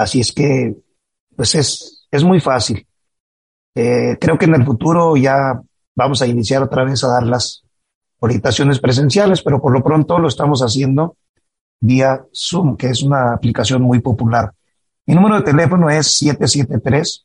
[0.00, 0.74] Así es que,
[1.36, 2.86] pues es, es muy fácil.
[3.74, 5.60] Eh, creo que en el futuro ya
[5.94, 7.62] vamos a iniciar otra vez a dar las
[8.18, 11.18] orientaciones presenciales, pero por lo pronto lo estamos haciendo
[11.80, 14.54] vía Zoom, que es una aplicación muy popular.
[15.04, 17.24] Mi número de teléfono es 773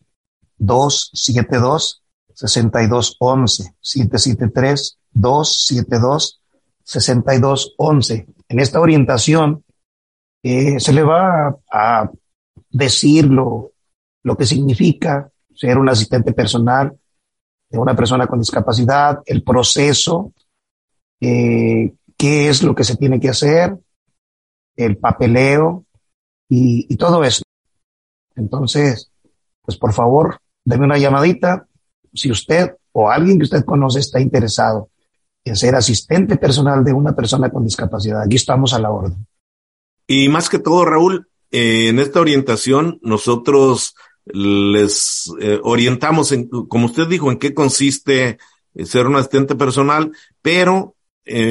[0.57, 6.41] 272 6211 773 272
[6.83, 8.27] 6211.
[8.49, 9.63] En esta orientación
[10.43, 12.11] eh, se le va a,
[13.23, 13.71] lo,
[14.23, 16.97] lo que significa ser un asistente personal
[17.69, 20.33] de una persona con discapacidad, el proceso,
[21.19, 23.77] eh, qué es lo que se tiene que hacer,
[24.75, 25.85] el papeleo
[26.49, 27.43] y, todo eso.
[28.35, 29.11] Entonces,
[29.61, 31.67] pues por favor, denme una llamadita
[32.13, 34.89] si usted o alguien que usted conoce está interesado
[35.43, 38.21] en ser asistente personal de una persona con discapacidad.
[38.21, 39.27] Aquí estamos a la orden.
[40.07, 46.87] Y más que todo, Raúl, eh, en esta orientación nosotros les eh, orientamos en, como
[46.87, 48.37] usted dijo, en qué consiste
[48.73, 50.93] eh, ser un asistente personal, pero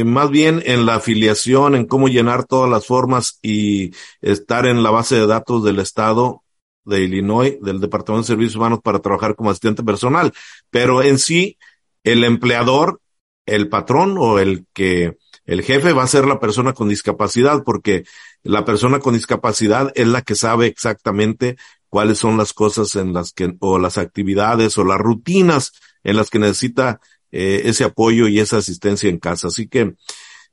[0.05, 4.91] más bien en la afiliación, en cómo llenar todas las formas y estar en la
[4.91, 6.45] base de datos del Estado
[6.85, 10.33] de Illinois, del Departamento de Servicios Humanos para trabajar como asistente personal.
[10.71, 11.59] Pero en sí,
[12.05, 13.01] el empleador,
[13.47, 18.05] el patrón o el que el jefe va a ser la persona con discapacidad porque
[18.43, 21.57] la persona con discapacidad es la que sabe exactamente
[21.89, 26.31] cuáles son las cosas en las que, o las actividades o las rutinas en las
[26.31, 29.49] que necesita eh, ese apoyo y esa asistencia en casa.
[29.49, 29.95] Así que,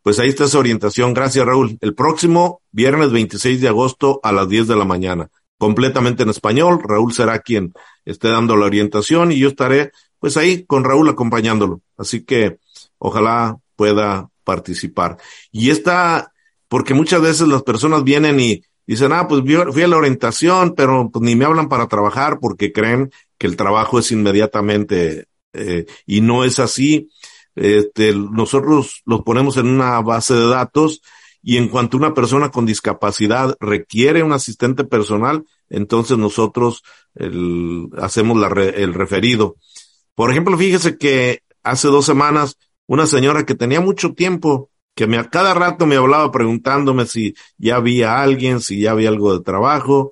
[0.01, 1.13] pues ahí está esa orientación.
[1.13, 1.77] Gracias, Raúl.
[1.81, 6.79] El próximo viernes 26 de agosto a las 10 de la mañana, completamente en español.
[6.83, 7.73] Raúl será quien
[8.03, 11.81] esté dando la orientación y yo estaré, pues ahí con Raúl acompañándolo.
[11.97, 12.57] Así que
[12.97, 15.17] ojalá pueda participar.
[15.49, 16.33] Y esta,
[16.67, 21.09] porque muchas veces las personas vienen y dicen, ah, pues fui a la orientación, pero
[21.09, 26.19] pues ni me hablan para trabajar porque creen que el trabajo es inmediatamente eh, y
[26.19, 27.09] no es así.
[27.55, 31.01] Este, nosotros los ponemos en una base de datos
[31.41, 36.83] y en cuanto una persona con discapacidad requiere un asistente personal, entonces nosotros
[37.97, 39.55] hacemos la el referido.
[40.13, 42.57] Por ejemplo, fíjese que hace dos semanas
[42.91, 47.33] una señora que tenía mucho tiempo, que me, a cada rato me hablaba preguntándome si
[47.57, 50.11] ya había alguien, si ya había algo de trabajo,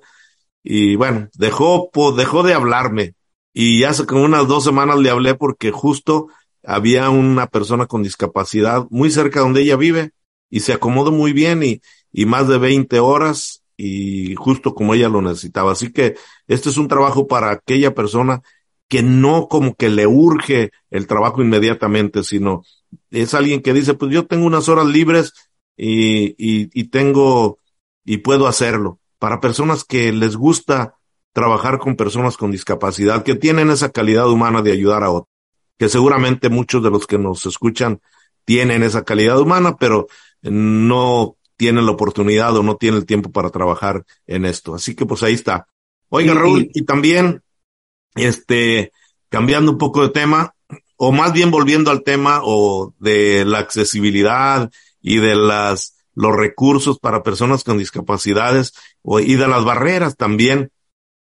[0.62, 3.16] y bueno, dejó, dejó de hablarme.
[3.52, 6.28] Y hace como unas dos semanas le hablé porque justo
[6.64, 10.12] había una persona con discapacidad muy cerca donde ella vive
[10.48, 15.10] y se acomodó muy bien y, y más de 20 horas y justo como ella
[15.10, 15.72] lo necesitaba.
[15.72, 16.16] Así que
[16.46, 18.40] este es un trabajo para aquella persona
[18.90, 22.64] que no como que le urge el trabajo inmediatamente, sino
[23.10, 25.32] es alguien que dice, pues yo tengo unas horas libres
[25.76, 27.60] y, y, y tengo
[28.04, 28.98] y puedo hacerlo.
[29.20, 30.96] Para personas que les gusta
[31.32, 35.32] trabajar con personas con discapacidad, que tienen esa calidad humana de ayudar a otros,
[35.78, 38.00] que seguramente muchos de los que nos escuchan
[38.44, 40.08] tienen esa calidad humana, pero
[40.42, 44.74] no tienen la oportunidad o no tienen el tiempo para trabajar en esto.
[44.74, 45.68] Así que pues ahí está.
[46.08, 47.44] Oiga, Raúl, y también
[48.14, 48.92] este,
[49.28, 50.54] cambiando un poco de tema,
[50.96, 54.70] o más bien volviendo al tema o de la accesibilidad
[55.00, 60.70] y de las, los recursos para personas con discapacidades o, y de las barreras también.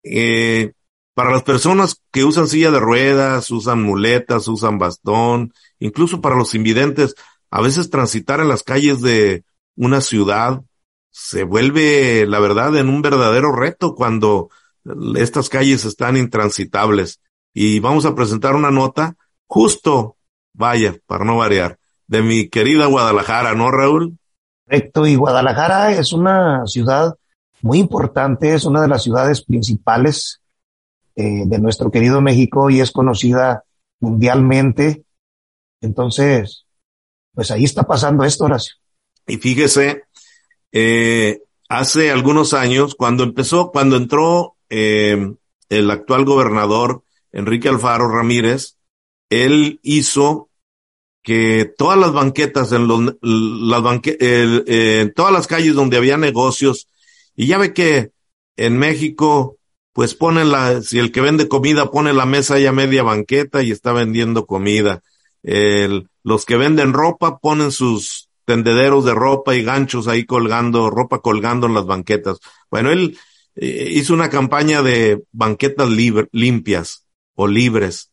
[0.04, 0.74] Eh,
[1.16, 6.54] para las personas que usan silla de ruedas, usan muletas, usan bastón, incluso para los
[6.54, 7.16] invidentes,
[7.50, 10.62] a veces transitar en las calles de una ciudad
[11.10, 14.50] se vuelve, la verdad, en un verdadero reto cuando
[15.18, 17.20] estas calles están intransitables.
[17.54, 19.16] Y vamos a presentar una nota
[19.48, 20.18] justo,
[20.54, 24.18] vaya, para no variar, de mi querida Guadalajara, ¿no, Raúl?
[24.66, 27.16] Correcto, y Guadalajara es una ciudad
[27.62, 30.42] muy importante, es una de las ciudades principales
[31.16, 33.64] eh, de nuestro querido México y es conocida
[34.00, 35.04] mundialmente.
[35.82, 36.66] Entonces,
[37.34, 38.76] pues ahí está pasando esto, Horacio.
[39.28, 40.04] Y fíjese,
[40.72, 45.34] eh, hace algunos años, cuando empezó, cuando entró eh,
[45.70, 48.76] el actual gobernador Enrique Alfaro Ramírez,
[49.30, 50.50] él hizo
[51.24, 56.88] que todas las banquetas en los, eh, todas las calles donde había negocios,
[57.36, 58.12] y ya ve que
[58.58, 59.58] en México,
[59.94, 63.72] pues ponen la, si el que vende comida pone la mesa ya media banqueta y
[63.72, 65.02] está vendiendo comida.
[66.24, 71.68] Los que venden ropa ponen sus tendederos de ropa y ganchos ahí colgando, ropa colgando
[71.68, 72.40] en las banquetas.
[72.70, 73.18] Bueno, él
[73.56, 78.12] eh, hizo una campaña de banquetas limpias o libres,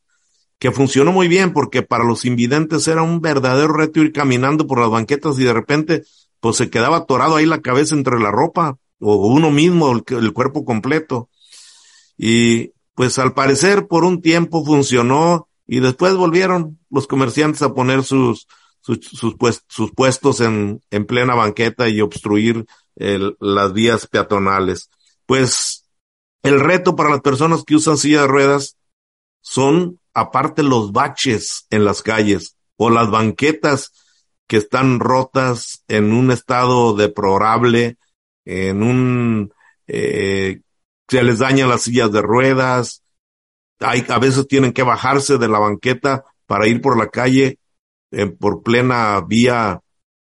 [0.58, 4.78] que funcionó muy bien porque para los invidentes era un verdadero reto ir caminando por
[4.78, 6.04] las banquetas y de repente
[6.38, 10.64] pues se quedaba atorado ahí la cabeza entre la ropa o uno mismo, el, cuerpo
[10.64, 11.28] completo.
[12.16, 18.04] Y pues al parecer por un tiempo funcionó y después volvieron los comerciantes a poner
[18.04, 18.46] sus,
[18.80, 24.90] sus, sus, pues, sus puestos en, en plena banqueta y obstruir las vías peatonales
[25.26, 25.88] pues
[26.42, 28.76] el reto para las personas que usan silla de ruedas
[29.40, 33.92] son aparte los baches en las calles o las banquetas
[34.46, 37.96] que están rotas en un estado deplorable,
[38.44, 39.52] en un
[39.86, 40.60] eh,
[41.08, 43.02] se les dañan las sillas de ruedas,
[43.80, 47.58] hay, a veces tienen que bajarse de la banqueta para ir por la calle
[48.10, 49.80] eh, por plena vía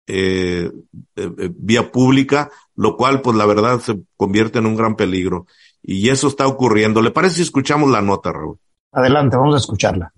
[0.07, 0.71] eh,
[1.15, 5.47] eh, vía pública, lo cual pues la verdad se convierte en un gran peligro.
[5.83, 7.01] Y eso está ocurriendo.
[7.01, 8.57] ¿Le parece si escuchamos la nota, Raúl?
[8.93, 10.13] Adelante, vamos a escucharla.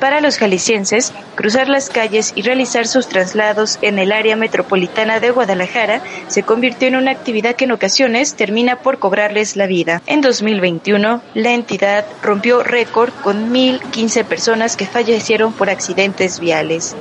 [0.00, 5.30] Para los jaliscienses, cruzar las calles y realizar sus traslados en el área metropolitana de
[5.30, 10.02] Guadalajara se convirtió en una actividad que en ocasiones termina por cobrarles la vida.
[10.06, 16.96] En 2021, la entidad rompió récord con 1.015 personas que fallecieron por accidentes viales.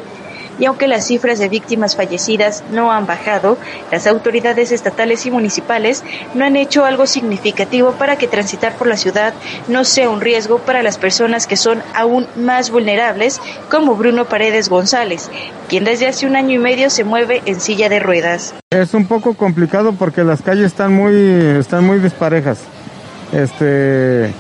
[0.62, 3.57] Y aunque las cifras de víctimas fallecidas no han bajado,
[3.91, 6.03] las autoridades estatales y municipales
[6.36, 9.34] no han hecho algo significativo para que transitar por la ciudad
[9.68, 13.41] no sea un riesgo para las personas que son aún más vulnerables,
[13.72, 15.32] como Bruno Paredes González,
[15.68, 18.53] quien desde hace un año y medio se mueve en silla de ruedas.
[18.70, 21.16] Es un poco complicado porque las calles están muy,
[21.57, 22.59] están muy disparejas.
[23.34, 24.32] Este,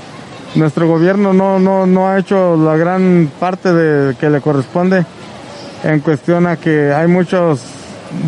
[0.53, 5.03] nuestro gobierno no, no, no ha hecho la gran parte de que le corresponde
[5.83, 7.61] en cuestión a que hay muchos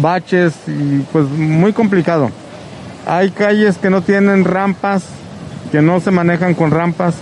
[0.02, 2.30] baches y pues muy complicado.
[3.06, 5.04] Hay calles que no tienen rampas,
[5.72, 7.16] que no se manejan con rampas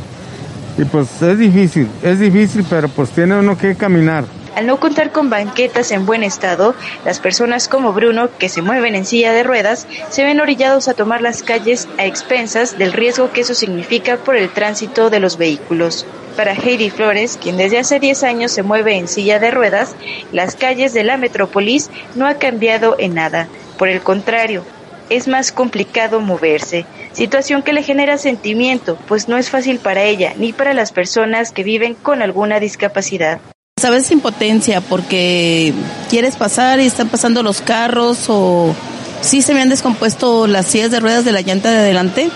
[0.78, 4.26] y pues es difícil, es difícil, pero pues tiene uno que caminar.
[4.56, 6.76] Al no contar con banquetas en buen estado,
[7.06, 10.94] las personas como Bruno, que se mueven en silla de ruedas, se ven orillados a
[10.94, 15.38] tomar las calles a expensas del riesgo que eso significa por el tránsito de los
[15.38, 16.06] vehículos.
[16.36, 19.96] Para Heidi Flores, quien desde hace 10 años se mueve en silla de ruedas,
[20.34, 23.48] las calles de la metrópolis no ha cambiado en nada.
[23.78, 24.66] Por el contrario,
[25.10, 30.34] es más complicado moverse, situación que le genera sentimiento, pues no es fácil para ella
[30.38, 33.40] ni para las personas que viven con alguna discapacidad.
[33.82, 35.74] Sabes impotencia porque
[36.08, 38.76] quieres pasar y están pasando los carros o
[39.22, 42.30] sí se me han descompuesto las sillas de ruedas de la llanta de adelante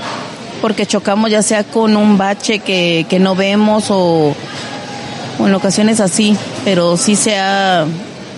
[0.60, 4.34] porque chocamos ya sea con un bache que, no vemos o,
[5.38, 7.86] o en ocasiones así, pero sí se ha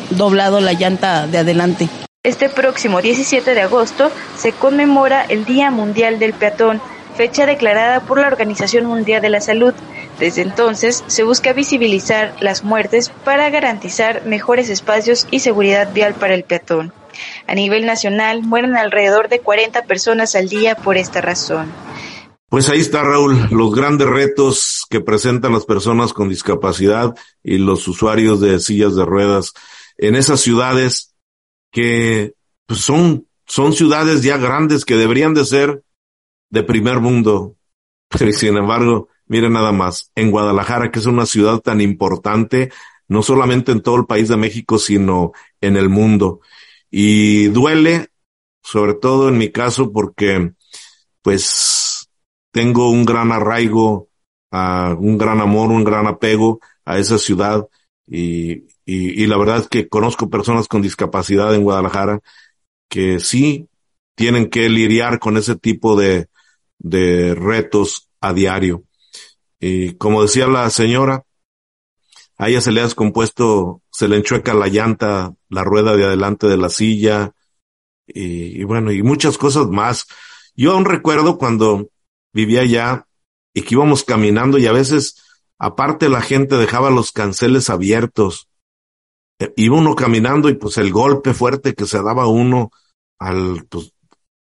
[0.10, 1.88] doblado la llanta de adelante.
[2.24, 6.82] Este próximo 17 de agosto se conmemora el Día Mundial del Peatón,
[7.16, 9.74] fecha declarada por la Organización Mundial de la Salud.
[10.20, 16.34] Desde entonces se busca visibilizar las muertes para garantizar mejores espacios y seguridad vial para
[16.34, 16.91] el peatón.
[17.45, 21.72] A nivel nacional mueren alrededor de 40 personas al día por esta razón.
[22.49, 27.13] Pues ahí está, Raúl, los grandes retos que presentan las personas con discapacidad
[27.43, 29.53] y los usuarios de sillas de ruedas
[29.97, 31.13] en esas ciudades
[31.72, 32.34] que
[32.65, 35.84] pues, son, son ciudades ya grandes que deberían de ser
[36.49, 37.55] de primer mundo.
[38.07, 42.71] Pero sin embargo, miren nada más, en Guadalajara, que es una ciudad tan importante,
[43.07, 46.41] no solamente en todo el país de México, sino en el mundo.
[46.89, 48.07] Y duele,
[48.63, 50.53] sobre todo en mi caso, porque
[51.21, 52.09] pues
[52.51, 54.09] tengo un gran arraigo,
[54.51, 57.67] un gran amor, un gran apego a esa ciudad
[58.07, 62.21] y, y, y la verdad es que conozco personas con discapacidad en Guadalajara
[62.89, 63.67] que sí
[64.15, 66.28] tienen que lidiar con ese tipo de,
[66.80, 68.84] de retos a diario.
[69.60, 71.24] Y como decía la señora,
[72.38, 76.47] a ella se le ha descompuesto, se le enchueca la llanta, la rueda de adelante
[76.47, 77.34] de la silla,
[78.05, 80.08] y, y, bueno, y muchas cosas más.
[80.55, 81.89] Yo aún recuerdo cuando
[82.34, 83.08] vivía allá
[83.53, 85.24] y que íbamos caminando y a veces,
[85.58, 88.47] aparte la gente dejaba los canceles abiertos.
[89.55, 92.72] Iba uno caminando y pues el golpe fuerte que se daba uno
[93.20, 93.93] al, pues,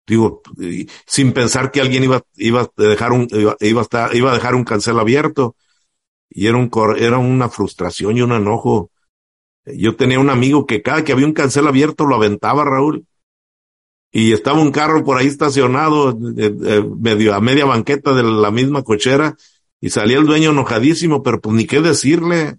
[0.08, 0.42] digo,
[1.06, 4.36] sin pensar que alguien iba, iba a dejar un, iba, iba, a estar, iba a
[4.36, 5.56] dejar un cancel abierto.
[6.30, 8.92] Y era un, era una frustración y un enojo.
[9.66, 13.06] Yo tenía un amigo que cada que había un cancel abierto lo aventaba, Raúl.
[14.12, 18.52] Y estaba un carro por ahí estacionado, eh, eh, medio, a media banqueta de la
[18.52, 19.36] misma cochera,
[19.82, 22.58] y salía el dueño enojadísimo, pero pues ni qué decirle,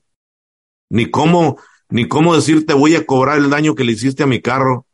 [0.90, 4.42] ni cómo, ni cómo decirte voy a cobrar el daño que le hiciste a mi
[4.42, 4.85] carro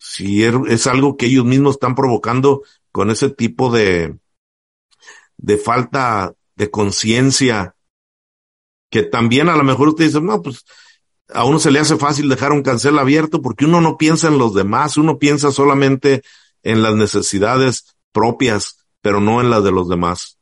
[0.00, 4.16] si es algo que ellos mismos están provocando con ese tipo de,
[5.36, 7.74] de falta de conciencia,
[8.88, 10.64] que también a lo mejor usted dice, no, pues
[11.28, 14.38] a uno se le hace fácil dejar un cancel abierto porque uno no piensa en
[14.38, 16.22] los demás, uno piensa solamente
[16.62, 20.38] en las necesidades propias, pero no en las de los demás.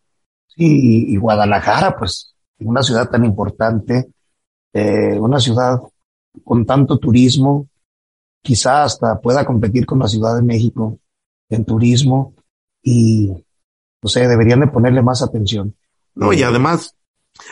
[0.55, 4.09] Y, Guadalajara, pues, una ciudad tan importante,
[4.73, 5.81] eh, una ciudad
[6.45, 7.69] con tanto turismo,
[8.43, 10.99] quizá hasta pueda competir con la Ciudad de México
[11.49, 12.35] en turismo
[12.83, 13.33] y,
[14.03, 15.75] no sé, deberían de ponerle más atención.
[16.15, 16.97] No, y además,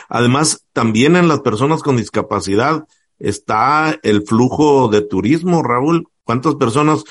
[0.09, 2.85] además, también en las personas con discapacidad
[3.19, 6.07] está el flujo de turismo, Raúl.
[6.23, 7.03] ¿Cuántas personas,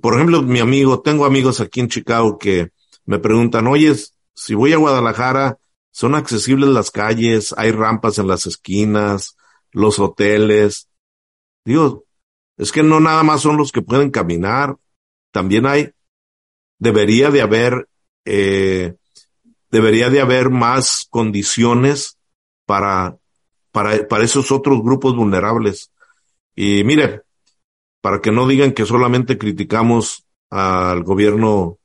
[0.00, 2.70] por ejemplo, mi amigo, tengo amigos aquí en Chicago que
[3.06, 3.94] me preguntan, oye,
[4.34, 5.58] si voy a Guadalajara,
[5.90, 9.36] son accesibles las calles, hay rampas en las esquinas,
[9.70, 10.88] los hoteles.
[11.64, 12.04] Digo,
[12.56, 14.76] es que no nada más son los que pueden caminar,
[15.32, 15.90] también hay,
[16.78, 17.88] debería de haber,
[18.24, 18.94] eh,
[19.70, 22.18] debería de haber más condiciones
[22.66, 23.16] para,
[23.72, 25.90] para, para esos otros grupos vulnerables.
[26.54, 27.22] Y mire,
[28.00, 31.78] para que no digan que solamente criticamos al gobierno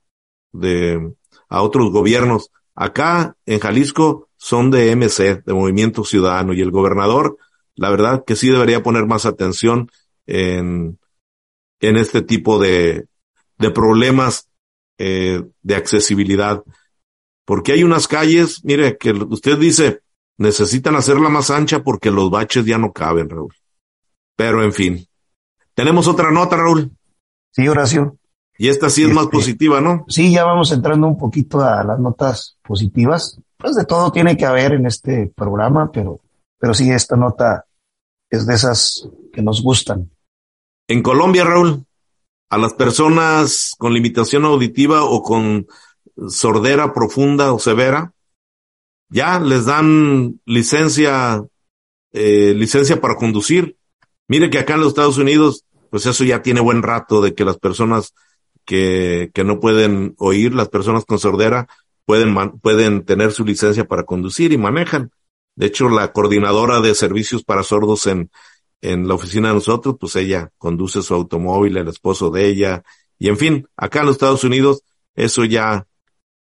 [0.51, 1.13] de,
[1.47, 7.37] a otros gobiernos, acá en Jalisco son de MC, de Movimiento Ciudadano, y el gobernador
[7.79, 9.89] la verdad que sí debería poner más atención
[10.29, 10.99] en,
[11.79, 13.07] en este tipo de,
[13.57, 14.47] de problemas
[14.97, 16.63] eh, de accesibilidad.
[17.45, 20.01] Porque hay unas calles, mire, que usted dice,
[20.37, 23.53] necesitan hacerla más ancha porque los baches ya no caben, Raúl.
[24.35, 25.05] Pero en fin.
[25.73, 26.91] Tenemos otra nota, Raúl.
[27.51, 28.17] Sí, Horacio.
[28.57, 30.05] Y esta sí es más Este, positiva, ¿no?
[30.09, 33.39] Sí, ya vamos entrando un poquito a las notas positivas.
[33.57, 36.19] Pues de todo tiene que haber en este programa, pero,
[36.59, 37.65] pero sí, esta nota
[38.29, 40.09] es de esas que nos gustan.
[40.89, 41.85] En Colombia, Raúl,
[42.49, 45.67] a las personas con limitación auditiva o con
[46.29, 48.11] sordera profunda o severa,
[49.07, 51.45] ya les dan licencia,
[52.11, 53.77] eh, licencia para conducir.
[54.27, 57.45] Mire que acá en los Estados Unidos, pues eso ya tiene buen rato de que
[57.45, 58.15] las personas
[58.65, 61.67] que, que no pueden oír, las personas con sordera,
[62.05, 65.11] pueden, pueden tener su licencia para conducir y manejan.
[65.55, 68.31] De hecho, la coordinadora de servicios para sordos en,
[68.81, 72.83] en la oficina de nosotros, pues ella conduce su automóvil, el esposo de ella,
[73.17, 75.85] y en fin, acá en los Estados Unidos eso ya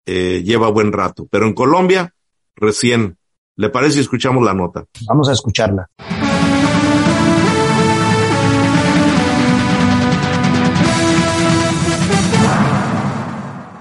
[0.06, 2.14] eh, lleva buen rato, pero en Colombia
[2.56, 3.18] recién.
[3.56, 4.86] ¿Le parece si escuchamos la nota?
[5.08, 5.90] Vamos a escucharla.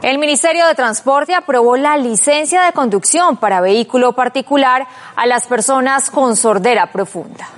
[0.02, 4.86] El Ministerio de Transporte aprobó la licencia de conducción para vehículo particular
[5.16, 7.48] a las personas con sordera profunda.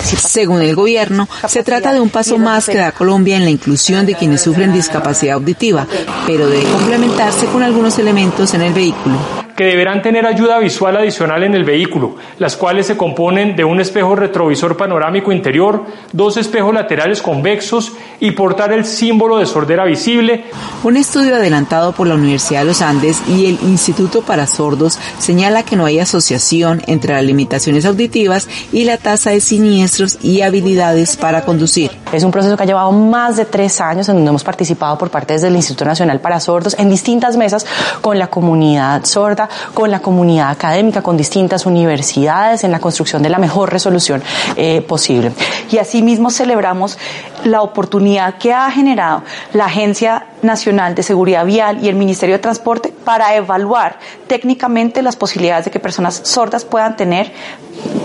[0.00, 4.06] Según el gobierno, se trata de un paso más que da Colombia en la inclusión
[4.06, 5.86] de quienes sufren discapacidad auditiva,
[6.26, 9.41] pero debe complementarse con algunos elementos en el vehículo.
[9.56, 13.80] Que deberán tener ayuda visual adicional en el vehículo, las cuales se componen de un
[13.80, 20.44] espejo retrovisor panorámico interior, dos espejos laterales convexos y portar el símbolo de sordera visible.
[20.84, 25.62] Un estudio adelantado por la Universidad de los Andes y el Instituto para Sordos señala
[25.62, 31.16] que no hay asociación entre las limitaciones auditivas y la tasa de siniestros y habilidades
[31.16, 31.90] para conducir.
[32.12, 35.10] Es un proceso que ha llevado más de tres años en donde hemos participado por
[35.10, 37.66] parte del Instituto Nacional para Sordos en distintas mesas
[38.00, 39.41] con la comunidad sorda,
[39.74, 44.22] con la comunidad académica, con distintas universidades en la construcción de la mejor resolución
[44.56, 45.32] eh, posible.
[45.70, 46.98] Y asimismo celebramos
[47.44, 49.22] la oportunidad que ha generado
[49.52, 55.16] la Agencia Nacional de Seguridad Vial y el Ministerio de Transporte para evaluar técnicamente las
[55.16, 57.32] posibilidades de que personas sordas puedan tener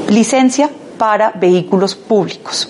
[0.10, 2.70] licencia para vehículos públicos.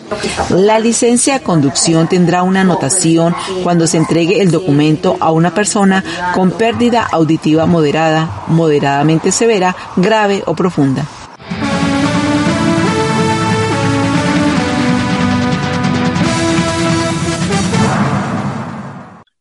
[0.49, 6.03] La licencia de conducción tendrá una anotación cuando se entregue el documento a una persona
[6.33, 11.05] con pérdida auditiva moderada, moderadamente severa, grave o profunda.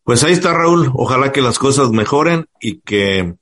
[0.06, 3.34] Pues ahí está Raúl, ojalá que las cosas mejoren y que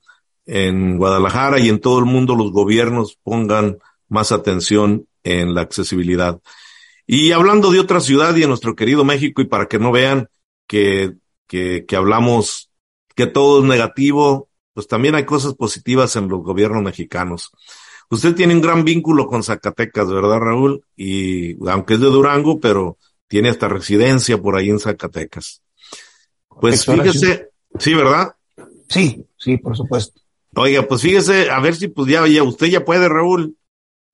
[0.47, 3.77] en Guadalajara y en todo el mundo los gobiernos pongan
[4.09, 6.39] más atención en la accesibilidad.
[7.05, 10.29] Y hablando de otra ciudad y en nuestro querido México, y para que no vean
[10.67, 11.13] que,
[11.47, 12.71] que, que hablamos
[13.15, 17.51] que todo es negativo, pues también hay cosas positivas en los gobiernos mexicanos.
[18.09, 20.85] Usted tiene un gran vínculo con Zacatecas, ¿verdad, Raúl?
[20.95, 22.97] Y aunque es de Durango, pero
[23.27, 25.63] tiene hasta residencia por ahí en Zacatecas.
[26.61, 27.49] Pues fíjese,
[27.79, 28.35] sí, ¿verdad?
[28.89, 30.21] Sí, sí, por supuesto.
[30.55, 33.57] Oiga, pues fíjese, a ver si pues ya, ya usted ya puede, Raúl,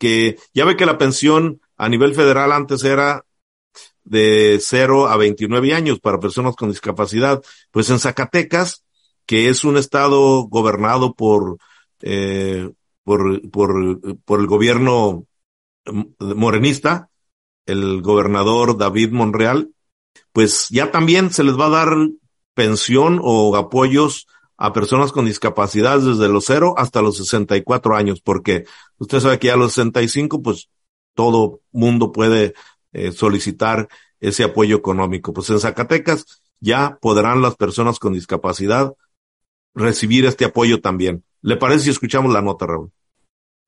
[0.01, 3.23] que ya ve que la pensión a nivel federal antes era
[4.03, 7.43] de 0 a 29 años para personas con discapacidad.
[7.69, 8.83] Pues en Zacatecas,
[9.27, 11.59] que es un estado gobernado por,
[12.01, 12.71] eh,
[13.03, 15.27] por, por, por el gobierno
[16.17, 17.11] morenista,
[17.67, 19.69] el gobernador David Monreal,
[20.31, 21.95] pues ya también se les va a dar
[22.55, 24.25] pensión o apoyos
[24.63, 28.65] a personas con discapacidad desde los 0 hasta los 64 años, porque
[28.99, 30.69] usted sabe que ya a los 65, pues
[31.15, 32.53] todo mundo puede
[32.93, 33.87] eh, solicitar
[34.19, 35.33] ese apoyo económico.
[35.33, 38.93] Pues en Zacatecas ya podrán las personas con discapacidad
[39.73, 41.23] recibir este apoyo también.
[41.41, 42.91] ¿Le parece si escuchamos la nota, Raúl?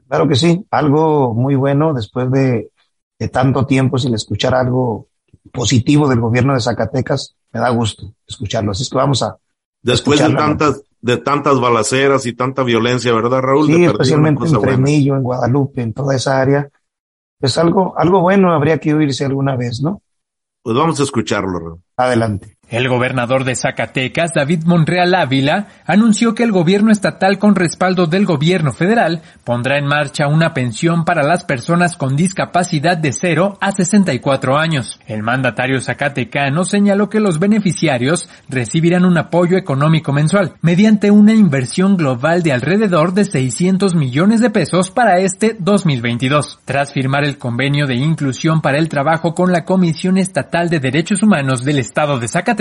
[0.08, 2.70] Claro que sí, algo muy bueno después de,
[3.18, 5.08] de tanto tiempo sin escuchar algo
[5.52, 8.74] positivo del gobierno de Zacatecas, me da gusto escucharlo.
[8.74, 9.40] Así es que vamos a.
[9.84, 13.68] Después de tantas, de tantas balaceras y tanta violencia, ¿verdad, Raúl?
[13.68, 14.62] Sí, especialmente en.
[14.62, 16.70] Tremillo, en Guadalupe, en toda esa área.
[17.40, 20.02] Pues algo, algo bueno habría que oírse alguna vez, ¿no?
[20.62, 21.82] Pues vamos a escucharlo, Raúl.
[21.98, 22.53] Adelante.
[22.70, 28.26] El gobernador de Zacatecas, David Monreal Ávila, anunció que el gobierno estatal con respaldo del
[28.26, 33.74] gobierno federal pondrá en marcha una pensión para las personas con discapacidad de 0 a
[33.74, 35.00] 64 años.
[35.08, 41.98] El mandatario zacatecano señaló que los beneficiarios recibirán un apoyo económico mensual mediante una inversión
[41.98, 46.60] global de alrededor de 600 millones de pesos para este 2022.
[46.66, 51.22] Tras firmar el convenio de inclusión para el trabajo con la Comisión Estatal de Derechos
[51.22, 52.53] Humanos del Estado de Zacatecas,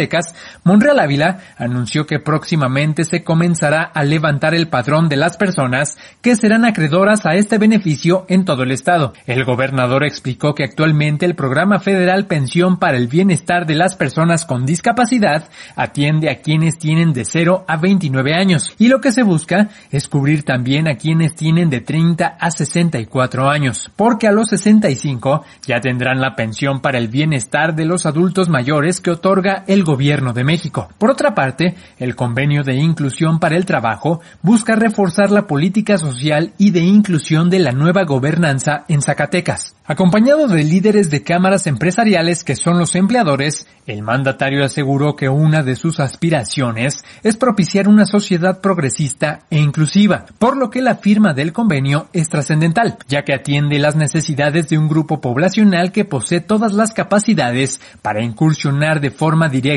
[0.64, 6.36] Monreal Ávila anunció que próximamente se comenzará a levantar el padrón de las personas que
[6.36, 9.12] serán acreedoras a este beneficio en todo el estado.
[9.26, 14.44] El gobernador explicó que actualmente el programa federal Pensión para el Bienestar de las Personas
[14.44, 19.22] con Discapacidad atiende a quienes tienen de 0 a 29 años y lo que se
[19.22, 24.48] busca es cubrir también a quienes tienen de 30 a 64 años, porque a los
[24.48, 29.81] 65 ya tendrán la pensión para el bienestar de los adultos mayores que otorga el
[29.84, 30.88] Gobierno de México.
[30.98, 36.52] Por otra parte, el Convenio de Inclusión para el Trabajo busca reforzar la política social
[36.58, 39.74] y de inclusión de la nueva gobernanza en Zacatecas.
[39.84, 45.64] Acompañado de líderes de cámaras empresariales que son los empleadores, el mandatario aseguró que una
[45.64, 51.34] de sus aspiraciones es propiciar una sociedad progresista e inclusiva, por lo que la firma
[51.34, 56.40] del convenio es trascendental, ya que atiende las necesidades de un grupo poblacional que posee
[56.40, 59.71] todas las capacidades para incursionar de forma directa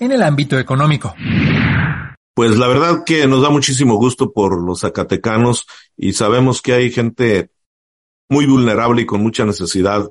[0.00, 1.14] en el ámbito económico.
[2.34, 5.66] Pues la verdad que nos da muchísimo gusto por los zacatecanos
[5.96, 7.50] y sabemos que hay gente
[8.28, 10.10] muy vulnerable y con mucha necesidad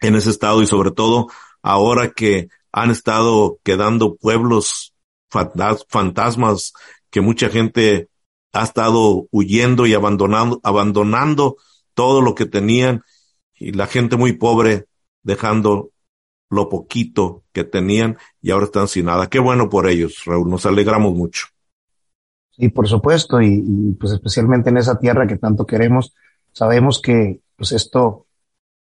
[0.00, 1.28] en ese estado y sobre todo
[1.62, 4.94] ahora que han estado quedando pueblos
[5.28, 6.72] fantasmas
[7.10, 8.08] que mucha gente
[8.52, 11.56] ha estado huyendo y abandonando, abandonando
[11.94, 13.02] todo lo que tenían
[13.54, 14.86] y la gente muy pobre
[15.22, 15.90] dejando
[16.50, 19.28] lo poquito que tenían y ahora están sin nada.
[19.28, 21.46] Qué bueno por ellos, Raúl, nos alegramos mucho.
[22.56, 26.14] Y por supuesto, y, y pues especialmente en esa tierra que tanto queremos,
[26.52, 28.26] sabemos que pues esto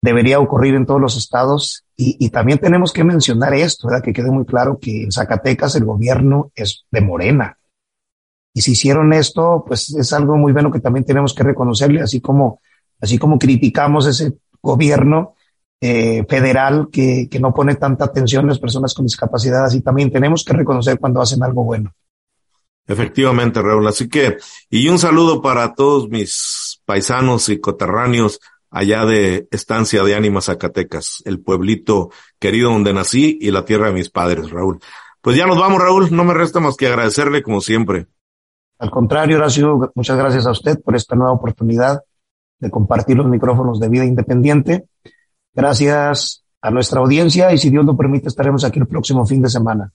[0.01, 4.03] debería ocurrir en todos los estados y, y, también tenemos que mencionar esto, ¿verdad?
[4.03, 7.57] que quede muy claro que en Zacatecas el gobierno es de Morena.
[8.53, 12.19] Y si hicieron esto, pues es algo muy bueno que también tenemos que reconocerle, así
[12.19, 12.59] como,
[12.99, 15.35] así como criticamos ese gobierno
[15.85, 20.09] eh, federal que, que no pone tanta atención a las personas con discapacidad, así también
[20.09, 21.91] tenemos que reconocer cuando hacen algo bueno.
[22.87, 23.85] Efectivamente, Raúl.
[23.85, 24.37] Así que,
[24.69, 28.39] y un saludo para todos mis paisanos y coterráneos
[28.71, 33.93] allá de Estancia de Ánimas, Zacatecas, el pueblito querido donde nací y la tierra de
[33.93, 34.79] mis padres, Raúl.
[35.19, 36.15] Pues ya nos vamos, Raúl.
[36.15, 38.07] No me resta más que agradecerle como siempre.
[38.79, 42.01] Al contrario, Horacio, muchas gracias a usted por esta nueva oportunidad
[42.59, 44.85] de compartir los micrófonos de vida independiente.
[45.53, 49.49] Gracias a nuestra audiencia y si Dios lo permite estaremos aquí el próximo fin de
[49.49, 49.91] semana.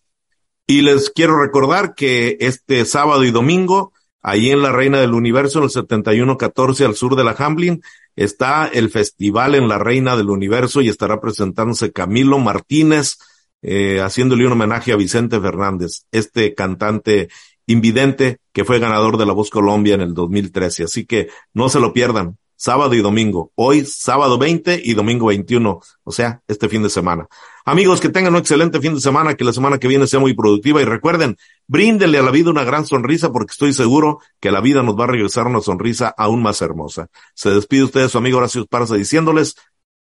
[0.66, 5.58] Y les quiero recordar que este sábado y domingo, ahí en la Reina del Universo,
[5.58, 7.82] en el 7114 al sur de la Hamlin,
[8.14, 13.16] está el festival en la Reina del Universo y estará presentándose Camilo Martínez,
[13.62, 17.28] eh, haciéndole un homenaje a Vicente Fernández, este cantante
[17.66, 20.84] invidente que fue ganador de La Voz Colombia en el 2013.
[20.84, 23.52] Así que no se lo pierdan sábado y domingo.
[23.54, 27.28] Hoy, sábado 20 y domingo 21, o sea, este fin de semana.
[27.64, 30.34] Amigos, que tengan un excelente fin de semana, que la semana que viene sea muy
[30.34, 31.36] productiva y recuerden,
[31.68, 35.04] bríndenle a la vida una gran sonrisa porque estoy seguro que la vida nos va
[35.04, 37.08] a regresar una sonrisa aún más hermosa.
[37.32, 39.54] Se despide usted su amigo Horacio Esparza diciéndoles,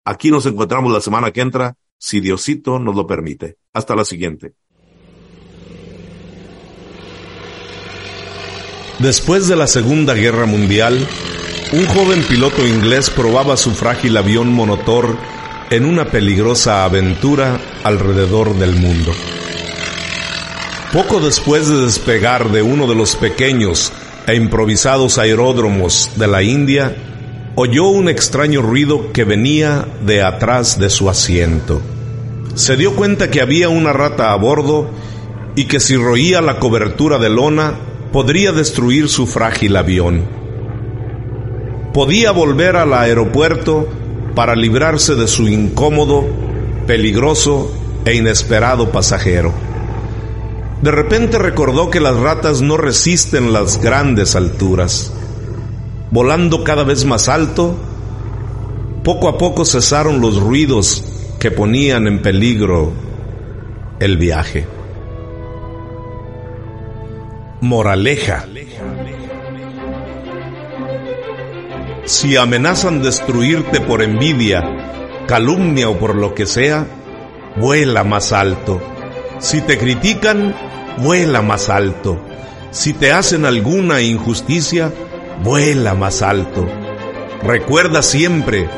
[0.05, 3.59] aquí nos encontramos la semana que entra, si Diosito nos lo permite.
[3.75, 4.55] Hasta la siguiente.
[8.99, 11.07] Después de la Segunda Guerra Mundial,
[11.73, 15.17] un joven piloto inglés probaba su frágil avión monotor
[15.71, 19.13] en una peligrosa aventura alrededor del mundo.
[20.93, 23.93] Poco después de despegar de uno de los pequeños
[24.27, 26.97] e improvisados aeródromos de la India,
[27.55, 31.81] oyó un extraño ruido que venía de atrás de su asiento.
[32.57, 34.91] Se dio cuenta que había una rata a bordo
[35.55, 37.75] y que si roía la cobertura de lona
[38.13, 40.40] podría destruir su frágil avión
[41.93, 43.89] podía volver al aeropuerto
[44.35, 46.27] para librarse de su incómodo,
[46.87, 47.73] peligroso
[48.05, 49.53] e inesperado pasajero.
[50.83, 55.13] De repente recordó que las ratas no resisten las grandes alturas.
[56.11, 57.77] Volando cada vez más alto,
[59.05, 61.05] poco a poco cesaron los ruidos
[61.39, 62.93] que ponían en peligro
[63.99, 64.67] el viaje.
[67.61, 68.47] Moraleja.
[72.11, 74.65] Si amenazan destruirte por envidia,
[75.29, 76.85] calumnia o por lo que sea,
[77.55, 78.83] vuela más alto.
[79.39, 80.57] Si te critican,
[80.99, 82.21] vuela más alto.
[82.73, 84.93] Si te hacen alguna injusticia,
[85.45, 86.67] vuela más alto.
[87.45, 88.69] Recuerda siempre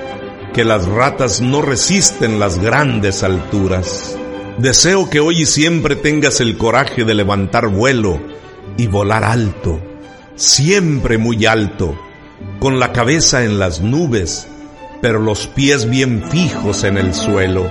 [0.52, 4.14] que las ratas no resisten las grandes alturas.
[4.58, 8.20] Deseo que hoy y siempre tengas el coraje de levantar vuelo
[8.76, 9.80] y volar alto,
[10.36, 11.96] siempre muy alto,
[12.62, 14.46] con la cabeza en las nubes,
[15.00, 17.68] pero los pies bien fijos en el suelo.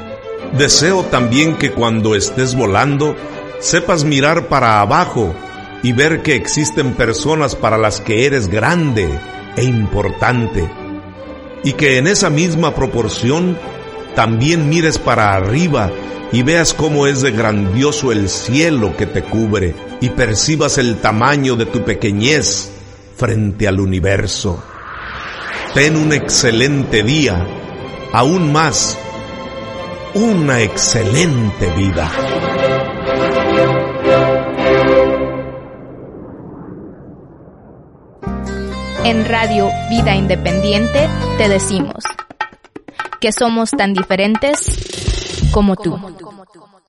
[0.58, 3.16] Deseo también que cuando estés volando,
[3.62, 5.34] sepas mirar para abajo
[5.82, 9.08] y ver que existen personas para las que eres grande
[9.56, 10.70] e importante.
[11.64, 13.58] Y que en esa misma proporción
[14.14, 15.90] también mires para arriba
[16.34, 21.56] y veas cómo es de grandioso el cielo que te cubre y percibas el tamaño
[21.56, 22.74] de tu pequeñez
[23.16, 24.62] frente al universo.
[25.74, 27.48] Ten un excelente día,
[28.12, 29.00] aún más,
[30.14, 32.12] una excelente vida.
[39.06, 41.08] En Radio Vida Independiente
[41.38, 42.04] te decimos
[43.22, 45.98] que somos tan diferentes como tú.